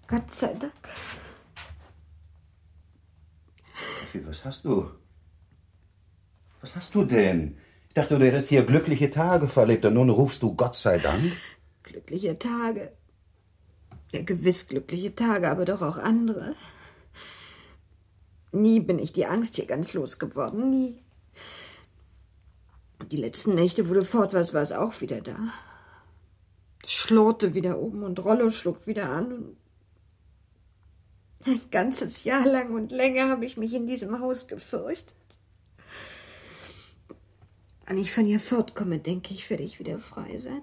Gott 0.08 0.34
sei 0.34 0.54
Dank. 0.54 0.74
Effi, 4.04 4.26
was 4.28 4.44
hast 4.46 4.66
du? 4.66 4.90
Was 6.64 6.78
hast 6.78 6.96
du 6.96 7.04
denn? 7.04 7.58
Ich 7.90 7.94
dachte, 7.94 8.18
du 8.18 8.26
hättest 8.26 8.48
hier 8.48 8.64
glückliche 8.64 9.10
Tage 9.10 9.50
verlebt 9.50 9.84
und 9.84 9.96
nun 9.96 10.10
rufst 10.10 10.42
du 10.44 10.56
Gott 10.56 10.76
sei 10.76 10.98
Dank. 10.98 11.34
Glückliche 11.84 12.40
Tage. 12.40 12.94
Ja, 14.14 14.22
gewiss 14.22 14.70
glückliche 14.70 15.14
Tage, 15.14 15.50
aber 15.50 15.66
doch 15.66 15.82
auch 15.82 15.98
andere. 15.98 16.56
Nie 18.54 18.80
bin 18.80 18.98
ich 18.98 19.12
die 19.12 19.26
Angst 19.26 19.58
hier 19.58 19.66
ganz 19.66 19.92
losgeworden, 19.92 20.70
nie. 20.70 20.96
Die 23.12 23.18
letzten 23.18 23.56
Nächte, 23.56 23.90
wo 23.90 23.94
du 23.94 24.06
fort 24.06 24.34
warst, 24.34 24.54
war 24.54 24.62
es 24.62 24.72
auch 24.72 25.02
wieder 25.02 25.20
da. 25.20 25.36
Es 26.82 26.94
schlurrte 26.94 27.56
wieder 27.56 27.78
oben 27.78 28.04
und 28.04 28.24
Rollo 28.24 28.50
schlug 28.52 28.88
wieder 28.88 29.10
an. 29.10 29.34
Und 29.34 29.58
ein 31.46 31.60
ganzes 31.72 32.24
Jahr 32.24 32.46
lang 32.46 32.74
und 32.74 32.94
länger 32.94 33.28
habe 33.28 33.44
ich 33.44 33.58
mich 33.58 33.74
in 33.74 33.86
diesem 33.86 34.22
Haus 34.22 34.48
gefürchtet. 34.48 35.14
Wenn 37.86 37.98
ich 37.98 38.12
von 38.12 38.26
hier 38.26 38.40
fortkomme, 38.40 39.00
denke 39.00 39.34
ich, 39.34 39.50
werde 39.50 39.64
ich 39.64 39.80
wieder 39.80 40.00
frei 40.00 40.38
sein. 40.38 40.62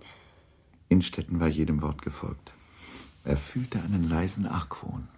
Innstetten 0.88 1.38
war 1.38 1.48
jedem 1.48 1.82
Wort 1.82 2.02
gefolgt. 2.02 2.52
Er 3.24 3.36
fühlte 3.36 3.80
einen 3.82 4.08
leisen 4.08 4.46
Argwohn. 4.46 5.08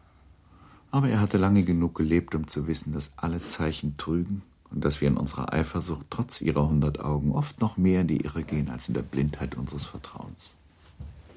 Aber 0.90 1.09
er 1.09 1.21
hatte 1.21 1.38
lange 1.38 1.62
genug 1.62 1.94
gelebt, 1.94 2.35
um 2.35 2.49
zu 2.49 2.66
wissen, 2.66 2.92
dass 2.92 3.12
alle 3.16 3.40
Zeichen 3.40 3.97
trügen 3.97 4.42
und 4.71 4.85
dass 4.85 5.00
wir 5.00 5.09
in 5.09 5.16
unserer 5.16 5.52
Eifersucht 5.52 6.06
trotz 6.11 6.40
ihrer 6.40 6.68
hundert 6.68 7.00
Augen 7.00 7.32
oft 7.32 7.61
noch 7.61 7.76
mehr 7.76 8.02
in 8.02 8.09
die 8.09 8.21
Irre 8.21 8.42
gehen 8.42 8.68
als 8.68 8.88
in 8.88 8.94
der 8.94 9.02
Blindheit 9.02 9.54
unseres 9.54 9.87
Vertrauens. 9.87 10.56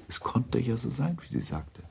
Es 0.08 0.20
konnte 0.20 0.58
ja 0.58 0.76
so 0.76 0.90
sein, 0.90 1.16
wie 1.22 1.28
sie 1.28 1.40
sagte. 1.40 1.82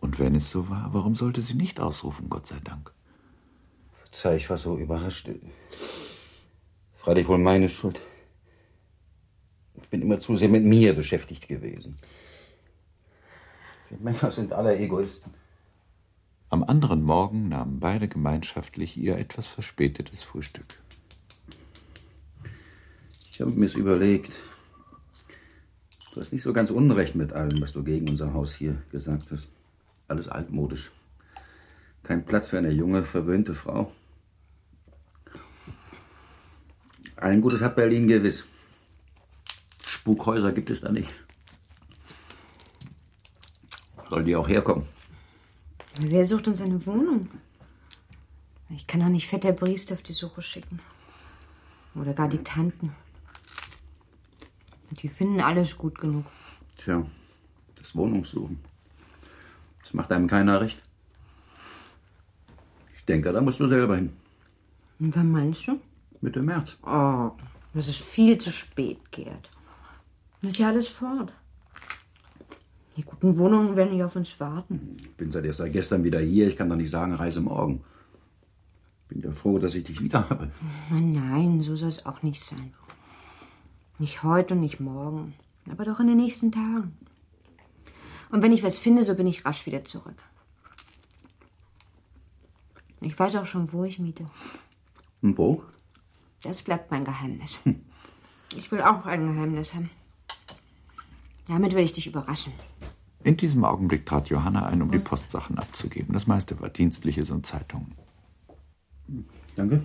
Und 0.00 0.18
wenn 0.18 0.34
es 0.34 0.50
so 0.50 0.68
war, 0.68 0.92
warum 0.92 1.14
sollte 1.14 1.42
sie 1.42 1.54
nicht 1.54 1.80
ausrufen, 1.80 2.28
Gott 2.28 2.46
sei 2.46 2.58
Dank? 2.64 2.92
Verzeih, 4.02 4.36
ich 4.36 4.48
war 4.48 4.56
so 4.56 4.78
überrascht. 4.78 5.28
Freilich 7.08 7.26
wohl 7.26 7.38
meine 7.38 7.70
Schuld. 7.70 7.98
Ich 9.80 9.88
bin 9.88 10.02
immer 10.02 10.18
zu 10.18 10.36
sehr 10.36 10.50
mit 10.50 10.62
mir 10.62 10.92
beschäftigt 10.92 11.48
gewesen. 11.48 11.96
Wir 13.88 13.98
Männer 13.98 14.30
sind 14.30 14.52
alle 14.52 14.78
Egoisten. 14.78 15.32
Am 16.50 16.62
anderen 16.62 17.02
Morgen 17.02 17.48
nahmen 17.48 17.80
beide 17.80 18.08
gemeinschaftlich 18.08 18.98
ihr 18.98 19.16
etwas 19.16 19.46
verspätetes 19.46 20.22
Frühstück. 20.22 20.66
Ich 23.30 23.40
habe 23.40 23.52
mir's 23.52 23.72
überlegt. 23.72 24.38
Du 26.12 26.20
hast 26.20 26.34
nicht 26.34 26.42
so 26.42 26.52
ganz 26.52 26.68
unrecht 26.68 27.14
mit 27.14 27.32
allem, 27.32 27.58
was 27.62 27.72
du 27.72 27.82
gegen 27.82 28.06
unser 28.10 28.34
Haus 28.34 28.52
hier 28.52 28.82
gesagt 28.90 29.30
hast. 29.30 29.48
Alles 30.08 30.28
altmodisch. 30.28 30.92
Kein 32.02 32.26
Platz 32.26 32.50
für 32.50 32.58
eine 32.58 32.70
junge, 32.70 33.02
verwöhnte 33.02 33.54
Frau. 33.54 33.90
Ein 37.20 37.40
Gutes 37.40 37.60
hat 37.60 37.74
Berlin 37.74 38.06
gewiss. 38.06 38.44
Spukhäuser 39.84 40.52
gibt 40.52 40.70
es 40.70 40.82
da 40.82 40.92
nicht. 40.92 41.12
Soll 44.08 44.22
die 44.22 44.36
auch 44.36 44.48
herkommen? 44.48 44.86
Wer 46.00 46.24
sucht 46.24 46.46
uns 46.46 46.60
eine 46.60 46.84
Wohnung? 46.86 47.28
Ich 48.70 48.86
kann 48.86 49.00
doch 49.00 49.08
nicht 49.08 49.26
Vetter 49.26 49.52
Briest 49.52 49.92
auf 49.92 50.02
die 50.02 50.12
Suche 50.12 50.42
schicken. 50.42 50.78
Oder 51.96 52.14
gar 52.14 52.28
die 52.28 52.42
Tanten. 52.44 52.94
Die 54.90 55.08
finden 55.08 55.40
alles 55.40 55.76
gut 55.76 55.98
genug. 55.98 56.24
Tja, 56.76 57.04
das 57.74 57.96
Wohnungssuchen. 57.96 58.60
Das 59.82 59.92
macht 59.92 60.12
einem 60.12 60.28
keiner 60.28 60.60
recht. 60.60 60.80
Ich 62.96 63.04
denke, 63.06 63.32
da 63.32 63.40
musst 63.40 63.58
du 63.58 63.66
selber 63.66 63.96
hin. 63.96 64.12
Und 65.00 65.16
wann 65.16 65.32
meinst 65.32 65.66
du? 65.66 65.80
Mitte 66.20 66.42
März. 66.42 66.78
Oh, 66.82 67.30
das 67.74 67.88
ist 67.88 68.00
viel 68.00 68.38
zu 68.38 68.50
spät, 68.50 68.98
Gerd. 69.10 69.50
Ist 70.42 70.58
ja 70.58 70.68
alles 70.68 70.88
fort. 70.88 71.32
Die 72.96 73.02
guten 73.02 73.38
Wohnungen 73.38 73.76
werden 73.76 73.92
nicht 73.92 74.02
auf 74.02 74.16
uns 74.16 74.40
warten. 74.40 74.96
Ich 75.00 75.14
bin 75.14 75.30
seit 75.30 75.44
erst 75.44 75.58
seit 75.58 75.72
gestern 75.72 76.02
wieder 76.02 76.20
hier. 76.20 76.48
Ich 76.48 76.56
kann 76.56 76.68
doch 76.68 76.76
nicht 76.76 76.90
sagen, 76.90 77.14
reise 77.14 77.40
morgen. 77.40 77.84
Bin 79.08 79.22
ja 79.22 79.30
froh, 79.32 79.58
dass 79.58 79.74
ich 79.74 79.84
dich 79.84 80.00
wieder 80.00 80.28
habe. 80.28 80.50
Nein, 80.90 81.12
nein, 81.12 81.60
so 81.60 81.76
soll 81.76 81.88
es 81.88 82.04
auch 82.06 82.22
nicht 82.22 82.42
sein. 82.42 82.72
Nicht 83.98 84.22
heute 84.22 84.54
und 84.54 84.60
nicht 84.60 84.80
morgen, 84.80 85.34
aber 85.70 85.84
doch 85.84 86.00
in 86.00 86.08
den 86.08 86.16
nächsten 86.16 86.52
Tagen. 86.52 86.96
Und 88.30 88.42
wenn 88.42 88.52
ich 88.52 88.62
was 88.62 88.78
finde, 88.78 89.04
so 89.04 89.14
bin 89.14 89.26
ich 89.26 89.44
rasch 89.44 89.64
wieder 89.66 89.84
zurück. 89.84 90.22
Ich 93.00 93.18
weiß 93.18 93.36
auch 93.36 93.46
schon, 93.46 93.72
wo 93.72 93.84
ich 93.84 93.98
miete. 93.98 94.26
Und 95.22 95.38
wo? 95.38 95.62
Das 96.42 96.62
bleibt 96.62 96.90
mein 96.90 97.04
Geheimnis. 97.04 97.58
Ich 98.56 98.70
will 98.72 98.80
auch 98.80 99.04
ein 99.04 99.26
Geheimnis 99.34 99.74
haben. 99.74 99.90
Damit 101.48 101.74
will 101.74 101.84
ich 101.84 101.92
dich 101.92 102.06
überraschen. 102.06 102.52
In 103.24 103.36
diesem 103.36 103.64
Augenblick 103.64 104.06
trat 104.06 104.30
Johanna 104.30 104.66
ein, 104.66 104.80
um 104.80 104.92
Was? 104.92 105.02
die 105.02 105.08
Postsachen 105.08 105.58
abzugeben. 105.58 106.14
Das 106.14 106.26
meiste 106.26 106.60
war 106.60 106.68
Dienstliches 106.68 107.30
und 107.30 107.44
Zeitungen. 107.44 107.94
Danke. 109.56 109.82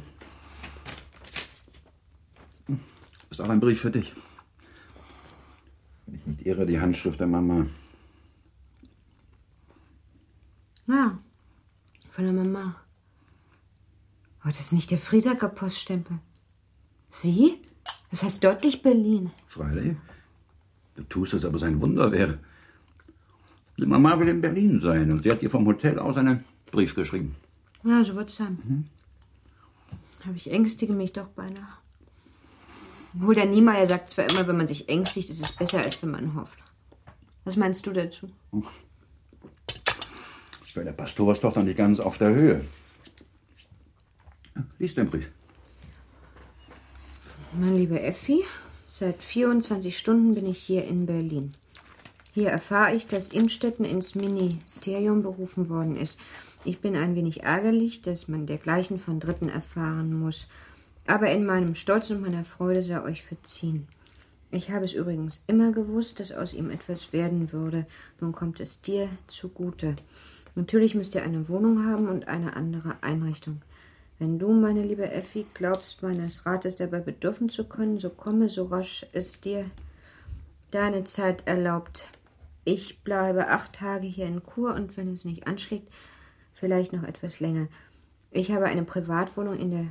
Ist 3.29 3.41
auch 3.41 3.49
ein 3.49 3.59
Brief 3.59 3.81
für 3.81 3.91
dich. 3.91 4.13
Wenn 6.05 6.15
ich 6.15 6.25
nicht 6.27 6.45
irre, 6.45 6.65
die 6.65 6.79
Handschrift 6.79 7.19
der 7.19 7.27
Mama. 7.27 7.65
Ja, 10.85 11.17
von 12.11 12.25
der 12.25 12.33
Mama. 12.33 12.75
Aber 14.41 14.49
das 14.49 14.59
ist 14.59 14.73
nicht 14.73 14.91
der 14.91 14.99
Friesacker 14.99 15.49
Poststempel. 15.49 16.19
Sie? 17.13 17.59
Das 18.11 18.23
heißt 18.23 18.43
deutlich 18.43 18.81
Berlin. 18.81 19.31
Freilich. 19.45 19.95
Du 20.95 21.03
tust 21.03 21.33
es, 21.33 21.45
aber 21.45 21.59
sein 21.59 21.79
Wunder 21.79 22.11
wäre. 22.11 22.39
Die 23.77 23.85
Mama 23.85 24.19
will 24.19 24.27
in 24.29 24.41
Berlin 24.41 24.81
sein 24.81 25.11
und 25.11 25.23
sie 25.23 25.31
hat 25.31 25.41
dir 25.41 25.49
vom 25.49 25.65
Hotel 25.65 25.99
aus 25.99 26.17
einen 26.17 26.43
Brief 26.71 26.95
geschrieben. 26.95 27.35
Ja, 27.83 28.03
so 28.03 28.15
wird 28.15 28.29
es 28.29 28.37
sein. 28.37 28.57
Mhm. 28.63 28.85
Aber 30.25 30.35
ich 30.35 30.51
ängstige 30.51 30.93
mich 30.93 31.13
doch 31.13 31.27
beinahe. 31.27 31.77
Obwohl 33.15 33.35
der 33.35 33.45
Niemeyer 33.45 33.85
sagt 33.87 34.09
zwar 34.09 34.29
immer, 34.29 34.47
wenn 34.47 34.57
man 34.57 34.67
sich 34.67 34.89
ängstigt, 34.89 35.29
ist 35.29 35.43
es 35.43 35.51
besser, 35.51 35.79
als 35.79 36.01
wenn 36.01 36.11
man 36.11 36.35
hofft. 36.35 36.57
Was 37.43 37.57
meinst 37.57 37.85
du 37.85 37.91
dazu? 37.91 38.29
Weil 40.73 40.85
der 40.85 40.93
Pastor 40.93 41.31
ist 41.31 41.43
doch 41.43 41.55
noch 41.55 41.63
nicht 41.63 41.77
ganz 41.77 41.99
auf 41.99 42.17
der 42.17 42.33
Höhe. 42.33 42.65
Lies 44.79 44.95
den 44.95 45.09
Brief. 45.09 45.29
Mein 47.55 47.77
lieber 47.77 48.01
Effi, 48.01 48.43
seit 48.87 49.21
24 49.21 49.95
Stunden 49.95 50.33
bin 50.33 50.47
ich 50.47 50.57
hier 50.57 50.85
in 50.85 51.05
Berlin. 51.05 51.51
Hier 52.33 52.49
erfahre 52.49 52.95
ich, 52.95 53.05
dass 53.05 53.27
Innstetten 53.27 53.85
ins 53.85 54.15
Ministerium 54.15 55.21
berufen 55.21 55.69
worden 55.69 55.95
ist. 55.95 56.19
Ich 56.65 56.79
bin 56.79 56.95
ein 56.95 57.15
wenig 57.15 57.43
ärgerlich, 57.43 58.01
dass 58.01 58.27
man 58.27 58.47
dergleichen 58.47 58.97
von 58.97 59.19
Dritten 59.19 59.49
erfahren 59.49 60.19
muss. 60.19 60.47
Aber 61.05 61.29
in 61.29 61.45
meinem 61.45 61.75
Stolz 61.75 62.09
und 62.09 62.21
meiner 62.21 62.43
Freude 62.43 62.81
sei 62.81 63.03
euch 63.03 63.21
verziehen. 63.21 63.87
Ich 64.49 64.71
habe 64.71 64.85
es 64.85 64.93
übrigens 64.93 65.43
immer 65.45 65.71
gewusst, 65.71 66.19
dass 66.19 66.31
aus 66.31 66.55
ihm 66.55 66.71
etwas 66.71 67.13
werden 67.13 67.51
würde. 67.51 67.85
Nun 68.19 68.31
kommt 68.31 68.61
es 68.61 68.81
dir 68.81 69.09
zugute. 69.27 69.95
Natürlich 70.55 70.95
müsst 70.95 71.13
ihr 71.13 71.23
eine 71.23 71.47
Wohnung 71.49 71.85
haben 71.85 72.07
und 72.07 72.27
eine 72.27 72.55
andere 72.55 72.95
Einrichtung. 73.01 73.61
Wenn 74.23 74.39
du, 74.39 74.53
meine 74.53 74.83
liebe 74.83 75.11
Effi, 75.11 75.45
glaubst, 75.53 76.01
meines 76.01 76.45
Rates 76.45 76.77
dabei 76.77 77.01
bedürfen 77.01 77.49
zu 77.49 77.65
können, 77.65 77.99
so 77.99 78.09
komme, 78.09 78.47
so 78.47 78.67
rasch 78.67 79.05
es 79.11 79.41
dir 79.41 79.69
deine 80.71 81.03
Zeit 81.03 81.45
erlaubt. 81.45 82.07
Ich 82.63 83.03
bleibe 83.03 83.49
acht 83.49 83.73
Tage 83.73 84.07
hier 84.07 84.25
in 84.25 84.41
Kur 84.41 84.75
und 84.75 84.95
wenn 84.95 85.11
es 85.11 85.25
nicht 85.25 85.45
anschlägt, 85.45 85.91
vielleicht 86.53 86.93
noch 86.93 87.03
etwas 87.03 87.41
länger. 87.41 87.67
Ich 88.31 88.53
habe 88.53 88.63
eine 88.63 88.85
Privatwohnung 88.85 89.59
in 89.59 89.71
der 89.71 89.87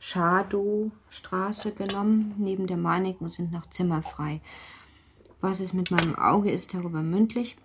Schadowstraße 0.00 1.72
genommen. 1.72 2.36
Neben 2.38 2.66
der 2.66 2.78
meinigen 2.78 3.28
sind 3.28 3.52
noch 3.52 3.68
Zimmer 3.68 4.02
frei. 4.02 4.40
Was 5.42 5.60
es 5.60 5.74
mit 5.74 5.90
meinem 5.90 6.14
Auge 6.14 6.50
ist, 6.50 6.72
darüber 6.72 7.02
mündlich. 7.02 7.58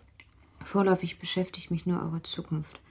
Vorläufig 0.65 1.17
beschäftigt 1.17 1.71
mich 1.71 1.85
nur 1.85 2.03
eure 2.03 2.23
Zukunft. 2.23 2.81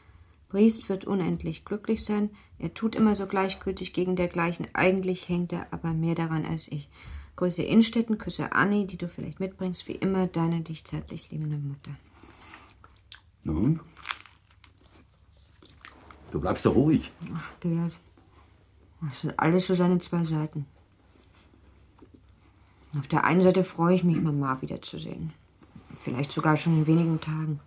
Briest 0.48 0.88
wird 0.88 1.04
unendlich 1.04 1.64
glücklich 1.64 2.04
sein. 2.04 2.30
Er 2.58 2.72
tut 2.72 2.94
immer 2.94 3.14
so 3.14 3.26
gleichgültig 3.26 3.92
gegen 3.92 4.16
dergleichen. 4.16 4.66
Eigentlich 4.72 5.28
hängt 5.28 5.52
er 5.52 5.66
aber 5.72 5.92
mehr 5.92 6.14
daran 6.14 6.46
als 6.46 6.68
ich. 6.68 6.88
Grüße 7.36 7.62
Innstetten, 7.62 8.18
küsse 8.18 8.52
Annie, 8.52 8.86
die 8.86 8.96
du 8.96 9.08
vielleicht 9.08 9.40
mitbringst. 9.40 9.86
Wie 9.86 9.92
immer, 9.92 10.26
deine 10.26 10.62
dich 10.62 10.84
zärtlich 10.84 11.30
liebende 11.30 11.58
Mutter. 11.58 11.92
Nun? 13.44 13.80
Du 16.30 16.40
bleibst 16.40 16.66
doch 16.66 16.74
ruhig. 16.74 17.10
Ach, 17.34 17.60
Gerd. 17.60 17.92
Das 19.00 19.20
sind 19.20 19.38
alles 19.38 19.66
so 19.66 19.74
seine 19.74 19.98
zwei 19.98 20.24
Seiten. 20.24 20.66
Auf 22.98 23.06
der 23.06 23.24
einen 23.24 23.42
Seite 23.42 23.64
freue 23.64 23.94
ich 23.94 24.02
mich, 24.02 24.20
Mama 24.20 24.60
wiederzusehen. 24.60 25.32
Vielleicht 26.00 26.32
sogar 26.32 26.56
schon 26.56 26.78
in 26.78 26.86
wenigen 26.86 27.20
Tagen. 27.20 27.60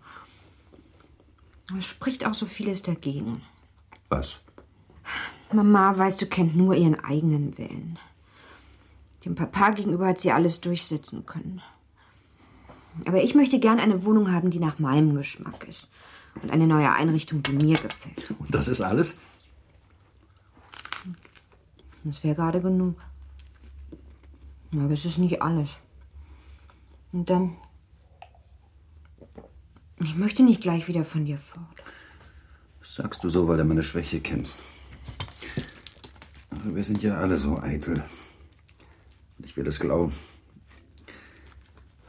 Es 1.77 1.85
spricht 1.85 2.25
auch 2.25 2.33
so 2.33 2.45
vieles 2.45 2.81
dagegen. 2.81 3.41
Was? 4.09 4.39
Mama, 5.51 5.97
weißt 5.97 6.21
du, 6.21 6.25
kennt 6.27 6.55
nur 6.55 6.75
ihren 6.75 6.99
eigenen 6.99 7.57
Willen. 7.57 7.99
Dem 9.25 9.35
Papa 9.35 9.71
gegenüber 9.71 10.07
hat 10.07 10.19
sie 10.19 10.31
alles 10.31 10.61
durchsetzen 10.61 11.25
können. 11.25 11.61
Aber 13.05 13.23
ich 13.23 13.35
möchte 13.35 13.59
gern 13.59 13.79
eine 13.79 14.03
Wohnung 14.03 14.31
haben, 14.31 14.49
die 14.49 14.59
nach 14.59 14.79
meinem 14.79 15.15
Geschmack 15.15 15.65
ist. 15.67 15.89
Und 16.41 16.51
eine 16.51 16.67
neue 16.67 16.91
Einrichtung, 16.91 17.43
die 17.43 17.53
mir 17.53 17.77
gefällt. 17.77 18.31
Und 18.39 18.53
das 18.53 18.67
ist 18.67 18.81
alles? 18.81 19.17
Das 22.03 22.23
wäre 22.23 22.35
gerade 22.35 22.61
genug. 22.61 22.95
Aber 24.73 24.91
es 24.91 25.05
ist 25.05 25.17
nicht 25.17 25.41
alles. 25.41 25.77
Und 27.11 27.29
dann. 27.29 27.57
Ich 30.03 30.15
möchte 30.15 30.43
nicht 30.43 30.61
gleich 30.61 30.87
wieder 30.87 31.05
von 31.05 31.25
dir 31.25 31.37
fort. 31.37 31.83
Das 32.79 32.95
sagst 32.95 33.23
du 33.23 33.29
so, 33.29 33.47
weil 33.47 33.57
du 33.57 33.65
meine 33.65 33.83
Schwäche 33.83 34.19
kennst. 34.19 34.57
Aber 36.49 36.75
wir 36.75 36.83
sind 36.83 37.03
ja 37.03 37.17
alle 37.17 37.37
so 37.37 37.59
eitel. 37.59 38.03
Ich 39.39 39.55
will 39.55 39.67
es 39.67 39.79
glauben. 39.79 40.13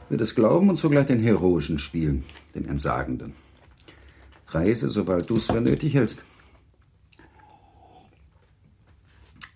Ich 0.05 0.09
will 0.11 0.21
es 0.21 0.35
glauben 0.35 0.69
und 0.69 0.77
zugleich 0.77 1.07
den 1.07 1.21
Heroischen 1.21 1.79
spielen, 1.79 2.23
den 2.55 2.65
Entsagenden. 2.65 3.33
Reise, 4.47 4.89
sobald 4.89 5.29
du 5.29 5.35
es 5.35 5.47
für 5.47 5.61
nötig 5.61 5.93
hältst. 5.93 6.23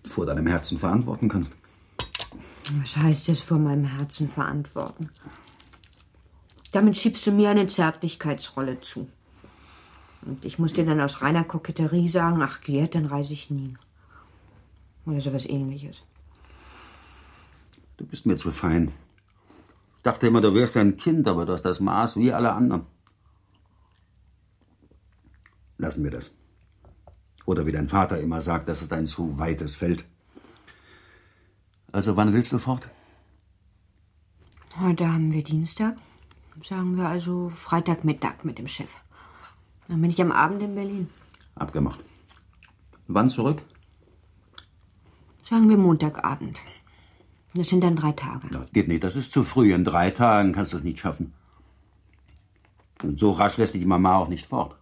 Vor 0.04 0.26
deinem 0.26 0.46
Herzen 0.46 0.78
verantworten 0.78 1.28
kannst. 1.28 1.54
Was 2.80 2.96
heißt 2.96 3.28
es 3.28 3.40
vor 3.40 3.58
meinem 3.58 3.84
Herzen 3.84 4.28
verantworten? 4.28 5.10
Damit 6.72 6.96
schiebst 6.96 7.26
du 7.26 7.32
mir 7.32 7.50
eine 7.50 7.66
Zärtlichkeitsrolle 7.66 8.80
zu. 8.80 9.08
Und 10.22 10.44
ich 10.44 10.58
muss 10.58 10.72
dir 10.74 10.84
dann 10.84 11.00
aus 11.00 11.22
reiner 11.22 11.44
Koketterie 11.44 12.08
sagen, 12.08 12.42
ach 12.42 12.60
Gerd, 12.60 12.94
dann 12.94 13.06
reise 13.06 13.32
ich 13.32 13.50
nie. 13.50 13.74
Oder 15.06 15.20
sowas 15.20 15.46
ähnliches. 15.46 16.02
Du 17.96 18.04
bist 18.04 18.26
mir 18.26 18.36
zu 18.36 18.50
fein. 18.52 18.92
Ich 19.96 20.02
dachte 20.02 20.26
immer, 20.26 20.40
du 20.40 20.54
wärst 20.54 20.76
ein 20.76 20.96
Kind, 20.96 21.26
aber 21.26 21.46
du 21.46 21.52
hast 21.52 21.64
das 21.64 21.80
Maß 21.80 22.16
wie 22.16 22.32
alle 22.32 22.52
anderen. 22.52 22.86
Lassen 25.78 26.04
wir 26.04 26.10
das. 26.10 26.32
Oder 27.46 27.64
wie 27.64 27.72
dein 27.72 27.88
Vater 27.88 28.20
immer 28.20 28.40
sagt, 28.40 28.68
das 28.68 28.82
ist 28.82 28.92
ein 28.92 29.06
zu 29.06 29.38
weites 29.38 29.74
Feld. 29.74 30.04
Also 31.92 32.16
wann 32.16 32.34
willst 32.34 32.52
du 32.52 32.58
fort? 32.58 32.90
Heute 34.78 35.10
haben 35.10 35.32
wir 35.32 35.42
Dienstag. 35.42 35.96
Sagen 36.64 36.96
wir 36.96 37.08
also 37.08 37.50
Freitagmittag 37.50 38.44
mit 38.44 38.58
dem 38.58 38.68
Chef. 38.68 38.96
Dann 39.88 40.00
bin 40.00 40.10
ich 40.10 40.20
am 40.20 40.32
Abend 40.32 40.62
in 40.62 40.74
Berlin. 40.74 41.08
Abgemacht. 41.54 42.00
Wann 43.06 43.30
zurück? 43.30 43.62
Sagen 45.44 45.68
wir 45.68 45.78
Montagabend. 45.78 46.58
Das 47.54 47.68
sind 47.68 47.82
dann 47.82 47.96
drei 47.96 48.12
Tage. 48.12 48.48
Das 48.50 48.70
geht 48.72 48.88
nicht, 48.88 49.02
das 49.02 49.16
ist 49.16 49.32
zu 49.32 49.44
früh. 49.44 49.72
In 49.72 49.84
drei 49.84 50.10
Tagen 50.10 50.52
kannst 50.52 50.72
du 50.72 50.76
es 50.76 50.84
nicht 50.84 50.98
schaffen. 50.98 51.32
Und 53.02 53.18
so 53.18 53.32
rasch 53.32 53.56
lässt 53.56 53.74
dich 53.74 53.80
die 53.80 53.86
Mama 53.86 54.16
auch 54.16 54.28
nicht 54.28 54.46
fort. 54.46 54.76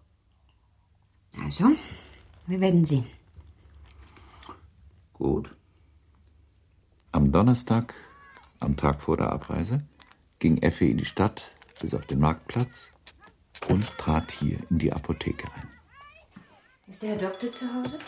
Also, 1.43 1.73
wir 2.47 2.61
werden 2.61 2.85
sehen. 2.85 3.07
Gut. 5.13 5.51
Am 7.13 7.31
Donnerstag, 7.31 7.95
am 8.61 8.77
Tag 8.77 9.03
vor 9.03 9.17
der 9.17 9.33
Abreise, 9.33 9.83
ging 10.39 10.59
Effi 10.59 10.91
in 10.91 10.99
die 10.99 11.05
Stadt 11.05 11.53
bis 11.81 11.95
auf 11.95 12.07
den 12.07 12.21
Marktplatz 12.21 12.91
und 13.69 13.87
trat 13.99 14.31
hier 14.33 14.59
in 14.71 14.79
die 14.79 14.93
Apotheke 14.93 15.47
ein. 15.55 15.69
Ist 16.87 17.03
der 17.03 17.11
Herr 17.11 17.19
Doktor 17.19 17.53
zu 17.53 17.73
Hause? 17.75 17.99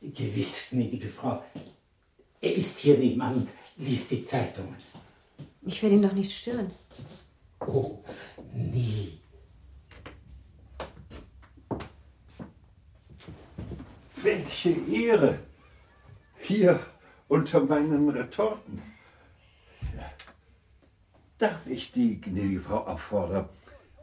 Gewiss, 0.00 0.68
gnädige 0.70 1.08
Frau. 1.08 1.44
Er 2.40 2.54
ist 2.54 2.78
hier 2.78 2.96
nebenan 2.98 3.34
und 3.34 3.48
liest 3.76 4.10
die 4.10 4.24
Zeitungen. 4.24 4.76
Ich 5.62 5.82
werde 5.82 5.96
ihn 5.96 6.02
doch 6.02 6.12
nicht 6.12 6.32
stören. 6.32 6.70
Oh, 7.60 8.02
nie. 8.54 9.20
Welche 14.16 14.70
Ehre! 14.70 15.38
Hier 16.38 16.80
unter 17.28 17.60
meinen 17.60 18.08
Retorten. 18.08 18.82
Darf 21.38 21.66
ich 21.66 21.92
die 21.92 22.20
gnädige 22.20 22.60
Frau 22.60 22.78
auffordern, 22.86 23.48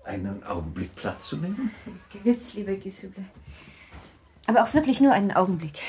einen 0.05 0.43
Augenblick 0.43 0.95
Platz 0.95 1.27
zu 1.27 1.37
nehmen? 1.37 1.71
Gewiss, 2.11 2.53
lieber 2.53 2.75
Gisüble. 2.75 3.25
Aber 4.45 4.63
auch 4.63 4.73
wirklich 4.73 5.01
nur 5.01 5.11
einen 5.11 5.31
Augenblick. 5.31 5.79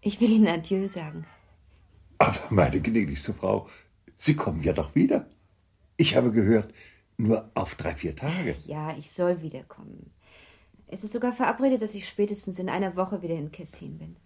Ich 0.00 0.20
will 0.20 0.30
Ihnen 0.30 0.48
Adieu 0.48 0.88
sagen. 0.88 1.26
Aber 2.18 2.40
meine 2.50 2.80
gnädigste 2.80 3.34
Frau, 3.34 3.68
Sie 4.16 4.34
kommen 4.34 4.62
ja 4.62 4.72
doch 4.72 4.94
wieder. 4.94 5.26
Ich 5.96 6.16
habe 6.16 6.32
gehört, 6.32 6.74
nur 7.18 7.50
auf 7.54 7.74
drei, 7.74 7.94
vier 7.94 8.16
Tage. 8.16 8.56
Ja, 8.66 8.96
ich 8.96 9.12
soll 9.12 9.42
wiederkommen. 9.42 10.10
Es 10.88 11.04
ist 11.04 11.12
sogar 11.12 11.32
verabredet, 11.32 11.82
dass 11.82 11.94
ich 11.94 12.08
spätestens 12.08 12.58
in 12.58 12.68
einer 12.68 12.96
Woche 12.96 13.22
wieder 13.22 13.34
in 13.34 13.52
Kessin 13.52 13.98
bin. 13.98 14.16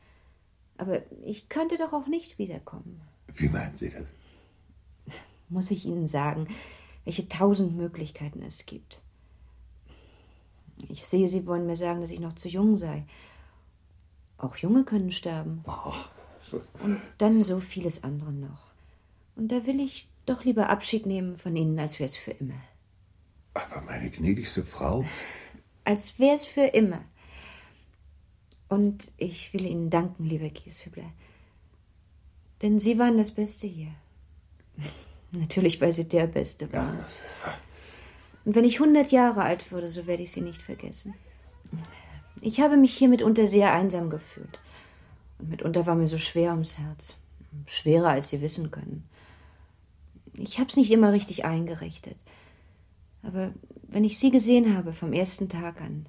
Aber 0.77 1.03
ich 1.25 1.49
könnte 1.49 1.77
doch 1.77 1.93
auch 1.93 2.07
nicht 2.07 2.39
wiederkommen. 2.39 3.01
Wie 3.35 3.49
meinen 3.49 3.77
Sie 3.77 3.91
das? 3.91 4.07
Muss 5.49 5.71
ich 5.71 5.85
Ihnen 5.85 6.09
sagen, 6.09 6.49
welche 7.05 7.29
tausend 7.29 7.77
Möglichkeiten 7.77 8.43
es 8.43 8.67
gibt. 8.67 9.01
Ich 10.89 11.05
sehe, 11.05 11.29
Sie 11.29 11.47
wollen 11.47 11.67
mir 11.67 11.77
sagen, 11.77 12.01
dass 12.01 12.11
ich 12.11 12.21
noch 12.21 12.35
zu 12.35 12.49
jung 12.49 12.77
sei. 12.77 13.07
Auch 14.39 14.57
Junge 14.57 14.85
können 14.85 15.13
sterben. 15.13 15.63
Ach, 15.67 16.09
Und 16.83 17.01
dann 17.19 17.45
so 17.45 17.61
vieles 17.61 18.03
andere 18.03 18.33
noch. 18.33 18.65
Und 19.37 19.53
da 19.53 19.67
will 19.67 19.81
ich 19.81 20.09
doch 20.27 20.45
lieber 20.45 20.69
Abschied 20.71 21.07
nehmen 21.07 21.37
von 21.37 21.55
Ihnen, 21.55 21.79
als 21.79 21.99
wäre 21.99 22.09
es 22.09 22.17
für 22.17 22.33
immer. 22.33 22.55
aber 23.55 23.81
meine 23.83 24.11
gnädigste 24.11 24.65
Frau, 24.65 25.05
Als 25.85 26.19
wäre 26.19 26.35
es 26.35 26.47
für 26.47 26.63
immer. 26.67 27.05
Und 28.75 29.13
ich 29.19 29.55
will 29.55 29.67
Ihnen 29.67 29.89
danken, 29.89 30.25
lieber 30.25 30.49
Gieshübler. 30.49 31.13
Denn 32.61 32.81
Sie 32.81 32.99
waren 32.99 33.17
das 33.17 33.31
Beste 33.31 33.69
hier. 33.69 33.93
Natürlich, 35.31 35.81
weil 35.81 35.93
Sie 35.93 36.09
der 36.09 36.27
Beste 36.27 36.73
waren. 36.73 36.99
Und 38.45 38.57
wenn 38.57 38.65
ich 38.65 38.81
hundert 38.81 39.13
Jahre 39.13 39.43
alt 39.43 39.71
würde, 39.71 39.89
so 39.89 40.09
werde 40.09 40.25
ich 40.25 40.33
Sie 40.33 40.41
nicht 40.41 40.61
vergessen. 40.61 41.15
Ich 42.41 42.59
habe 42.59 42.77
mich 42.77 42.97
hier 42.97 43.09
mitunter 43.09 43.47
sehr 43.47 43.73
einsam 43.73 44.11
gefühlt. 44.11 44.59
Und 45.39 45.51
mitunter 45.51 45.87
war 45.87 45.95
mir 45.95 46.09
so 46.09 46.19
schwer 46.19 46.51
ums 46.51 46.77
Herz. 46.77 47.15
Schwerer, 47.67 48.09
als 48.09 48.31
Sie 48.31 48.41
wissen 48.41 48.73
können. 48.73 49.09
Ich 50.37 50.59
habe 50.59 50.69
es 50.69 50.77
nicht 50.77 50.91
immer 50.91 51.13
richtig 51.13 51.45
eingerichtet. 51.45 52.17
Aber 53.23 53.53
wenn 53.87 54.03
ich 54.03 54.19
Sie 54.19 54.33
gesehen 54.33 54.77
habe 54.77 54.93
vom 54.93 55.13
ersten 55.13 55.49
Tag 55.49 55.81
an, 55.81 56.07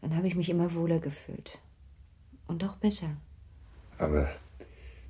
dann 0.00 0.16
habe 0.16 0.26
ich 0.26 0.34
mich 0.34 0.50
immer 0.50 0.74
wohler 0.74 0.98
gefühlt. 0.98 1.60
Und 2.52 2.62
auch 2.64 2.76
besser. 2.76 3.16
aber 3.98 4.28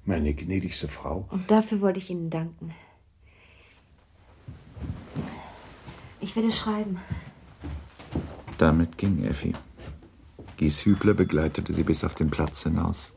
meine 0.04 0.32
gnädigste 0.32 0.86
Frau, 0.88 1.26
Und 1.30 1.50
dafür 1.50 1.80
wollte 1.80 1.98
ich 1.98 2.08
Ihnen 2.10 2.30
danken. 2.30 2.72
Ich 6.20 6.36
werde 6.36 6.52
schreiben. 6.52 6.98
Damit 8.58 8.96
ging 8.96 9.24
Effi. 9.24 9.54
Gieshübler 10.56 11.14
begleitete 11.14 11.72
sie 11.74 11.82
bis 11.82 12.04
auf 12.04 12.14
den 12.14 12.30
Platz 12.30 12.62
hinaus. 12.62 13.12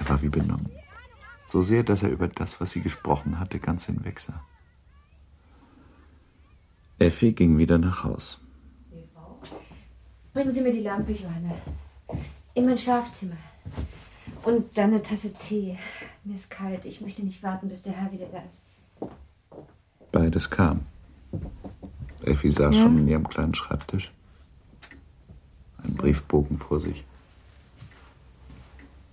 Er 0.00 0.08
war 0.08 0.20
wie 0.22 0.28
benommen. 0.28 0.70
So 1.46 1.62
sehr, 1.62 1.84
dass 1.84 2.02
er 2.02 2.10
über 2.10 2.26
das, 2.26 2.60
was 2.60 2.72
sie 2.72 2.80
gesprochen 2.80 3.38
hatte, 3.38 3.60
ganz 3.60 3.86
hinweg 3.86 4.18
sah. 4.18 4.42
Effi 6.98 7.32
ging 7.32 7.56
wieder 7.58 7.78
nach 7.78 8.02
Haus. 8.02 8.40
Bringen 10.32 10.50
Sie 10.50 10.60
mir 10.62 10.72
die 10.72 10.82
Lampe, 10.82 11.12
Johanna. 11.12 11.54
In 12.54 12.66
mein 12.66 12.78
Schlafzimmer. 12.78 13.36
Und 14.42 14.76
dann 14.76 14.90
eine 14.90 15.02
Tasse 15.02 15.32
Tee. 15.34 15.78
Mir 16.24 16.34
ist 16.34 16.50
kalt. 16.50 16.84
Ich 16.84 17.00
möchte 17.00 17.22
nicht 17.22 17.42
warten, 17.42 17.68
bis 17.68 17.82
der 17.82 17.92
Herr 17.94 18.10
wieder 18.12 18.26
da 18.26 18.38
ist. 18.50 18.64
Beides 20.12 20.50
kam. 20.50 20.86
Effi 22.22 22.50
saß 22.50 22.74
Ja? 22.74 22.82
schon 22.82 22.98
in 22.98 23.08
ihrem 23.08 23.28
kleinen 23.28 23.54
Schreibtisch. 23.54 24.12
Ein 25.82 25.94
Briefbogen 25.94 26.58
vor 26.58 26.80
sich. 26.80 27.04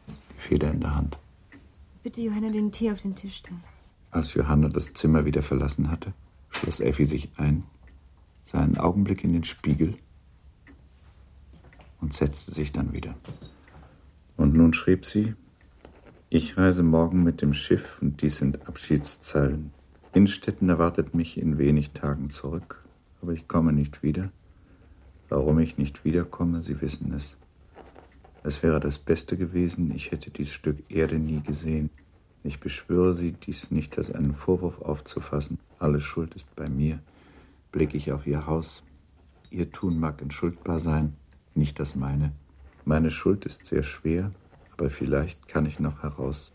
Die 0.08 0.40
Feder 0.40 0.72
in 0.72 0.82
der 0.82 0.96
Hand. 0.96 1.18
Bitte, 2.04 2.22
Johanna, 2.22 2.50
den 2.50 2.72
Tee 2.72 2.92
auf 2.92 3.02
den 3.02 3.16
Tisch 3.16 3.38
stellen. 3.38 3.64
Als 4.12 4.34
Johanna 4.34 4.70
das 4.70 4.94
Zimmer 4.94 5.26
wieder 5.26 5.44
verlassen 5.44 5.92
hatte, 5.92 6.14
schloss 6.50 6.80
Effi 6.80 7.06
sich 7.06 7.30
ein, 7.38 7.64
sah 8.46 8.62
einen 8.62 8.78
Augenblick 8.78 9.24
in 9.24 9.34
den 9.34 9.44
Spiegel 9.44 9.98
und 12.00 12.14
setzte 12.14 12.54
sich 12.54 12.72
dann 12.72 12.94
wieder. 12.94 13.16
Und 14.38 14.54
nun 14.54 14.74
schrieb 14.74 15.06
sie, 15.06 15.36
ich 16.30 16.58
reise 16.58 16.84
morgen 16.84 17.24
mit 17.24 17.42
dem 17.42 17.54
Schiff 17.54 18.00
und 18.02 18.22
dies 18.22 18.38
sind 18.38 18.68
Abschiedszeilen. 18.68 19.72
Innstetten 20.14 20.70
erwartet 20.70 21.14
mich 21.14 21.38
in 21.38 21.58
wenig 21.58 21.92
Tagen 21.92 22.30
zurück, 22.30 22.84
aber 23.22 23.34
ich 23.34 23.48
komme 23.48 23.74
nicht 23.74 24.04
wieder. 24.04 24.32
Warum 25.30 25.60
ich 25.60 25.78
nicht 25.78 26.06
wiederkomme, 26.06 26.62
Sie 26.62 26.80
wissen 26.82 27.14
es. 27.14 27.38
Es 28.44 28.64
wäre 28.64 28.80
das 28.80 28.98
Beste 28.98 29.36
gewesen, 29.38 29.92
ich 29.94 30.12
hätte 30.12 30.30
dies 30.30 30.52
Stück 30.52 30.78
Erde 30.90 31.20
nie 31.20 31.42
gesehen. 31.42 31.90
Ich 32.44 32.60
beschwöre 32.60 33.14
Sie, 33.14 33.34
dies 33.34 33.72
nicht 33.72 33.98
als 33.98 34.12
einen 34.12 34.36
Vorwurf 34.36 34.82
aufzufassen. 34.82 35.60
Alle 35.80 36.00
Schuld 36.00 36.34
ist 36.36 36.56
bei 36.56 36.70
mir. 36.70 37.00
Blicke 37.72 37.98
ich 37.98 38.12
auf 38.12 38.26
Ihr 38.26 38.46
Haus. 38.46 38.84
Ihr 39.50 39.72
Tun 39.72 40.00
mag 40.00 40.22
entschuldbar 40.22 40.80
sein, 40.80 41.14
nicht 41.56 41.80
das 41.80 41.96
meine. 41.96 42.32
Meine 42.88 43.12
Schuld 43.12 43.46
ist 43.46 43.66
sehr 43.66 43.84
schwer, 43.84 44.32
aber 44.72 44.90
vielleicht 44.90 45.50
kann 45.50 45.66
ich 45.66 45.78
noch 45.82 46.04
heraus. 46.04 46.52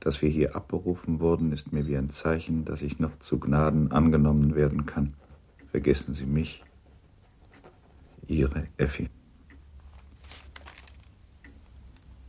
Dass 0.00 0.22
wir 0.22 0.30
hier 0.30 0.56
abberufen 0.56 1.20
wurden, 1.20 1.52
ist 1.52 1.74
mir 1.74 1.86
wie 1.86 1.98
ein 1.98 2.08
Zeichen, 2.08 2.64
dass 2.64 2.80
ich 2.80 3.00
noch 3.00 3.18
zu 3.18 3.38
Gnaden 3.38 3.92
angenommen 3.92 4.54
werden 4.54 4.86
kann. 4.86 5.12
Vergessen 5.70 6.14
Sie 6.14 6.24
mich. 6.24 6.64
Ihre 8.28 8.66
Effi. 8.78 9.10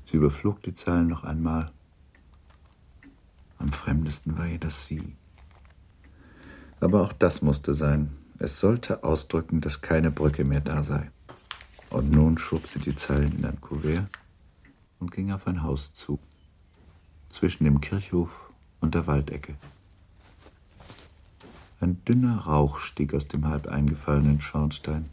Sie 0.04 0.18
überflog 0.18 0.62
die 0.62 0.74
Zeilen 0.74 1.08
noch 1.08 1.24
einmal. 1.24 1.72
Am 3.58 3.70
fremdesten 3.72 4.38
war 4.38 4.48
ihr 4.48 4.60
das 4.60 4.86
Sie. 4.86 5.16
Aber 6.82 7.04
auch 7.04 7.14
das 7.14 7.42
musste 7.42 7.74
sein. 7.74 8.18
Es 8.38 8.60
sollte 8.60 9.06
ausdrücken, 9.06 9.62
dass 9.62 9.80
keine 9.80 10.12
Brücke 10.12 10.44
mehr 10.44 10.60
da 10.60 10.84
sei. 10.84 11.10
Und 11.92 12.10
nun 12.12 12.38
schob 12.38 12.68
sie 12.68 12.80
die 12.80 12.96
Zeilen 12.96 13.38
in 13.38 13.46
ein 13.46 13.60
Kuvert 13.60 14.08
und 15.00 15.12
ging 15.12 15.32
auf 15.32 15.46
ein 15.46 15.62
Haus 15.62 15.94
zu, 15.94 16.20
zwischen 17.30 17.66
dem 17.66 17.82
Kirchhof 17.82 18.30
und 18.80 18.96
der 18.96 19.08
Waldecke. 19.08 19.56
Ein 21.82 22.04
dünner 22.06 22.40
Rauch 22.46 22.80
stieg 22.80 23.14
aus 23.14 23.28
dem 23.28 23.48
halb 23.48 23.68
eingefallenen 23.68 24.40
Schornstein. 24.40 25.10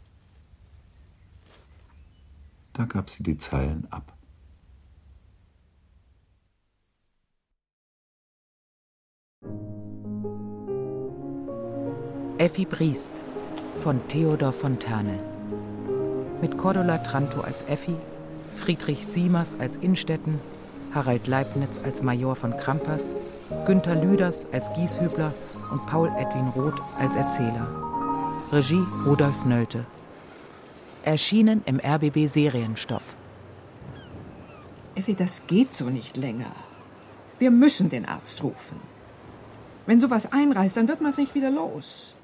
Da 2.73 2.85
gab 2.85 3.09
sie 3.09 3.23
die 3.23 3.37
Zeilen 3.37 3.87
ab. 3.91 4.13
Effi 12.37 12.63
Briest 12.63 13.11
von 13.75 13.99
Theodor 14.07 14.53
Fontane. 14.53 15.28
Mit 16.41 16.57
Cordula 16.57 16.99
Tranto 16.99 17.41
als 17.41 17.63
Effi, 17.63 17.95
Friedrich 18.55 19.05
Siemers 19.05 19.57
als 19.59 19.75
Innstetten, 19.75 20.39
Harald 20.95 21.27
Leibniz 21.27 21.81
als 21.83 22.01
Major 22.01 22.33
von 22.33 22.55
Krampas, 22.55 23.13
Günther 23.65 23.95
Lüders 23.95 24.47
als 24.53 24.71
Gieshübler 24.73 25.33
und 25.69 25.85
Paul 25.85 26.09
Edwin 26.17 26.47
Roth 26.55 26.81
als 26.97 27.17
Erzähler. 27.17 27.67
Regie 28.53 28.85
Rudolf 29.05 29.43
Nölte. 29.45 29.85
Erschienen 31.03 31.61
im 31.65 31.79
RBB 31.79 32.27
Serienstoff. 32.27 33.15
Effi, 34.95 35.15
das 35.15 35.43
geht 35.45 35.75
so 35.75 35.89
nicht 35.89 36.15
länger. 36.15 36.51
Wir 37.37 37.51
müssen 37.51 37.89
den 37.89 38.05
Arzt 38.05 38.43
rufen. 38.43 38.79
Wenn 39.85 39.99
sowas 39.99 40.31
einreißt, 40.31 40.77
dann 40.77 40.87
wird 40.87 41.01
man 41.01 41.11
es 41.11 41.17
nicht 41.17 41.35
wieder 41.35 41.51
los. 41.51 42.15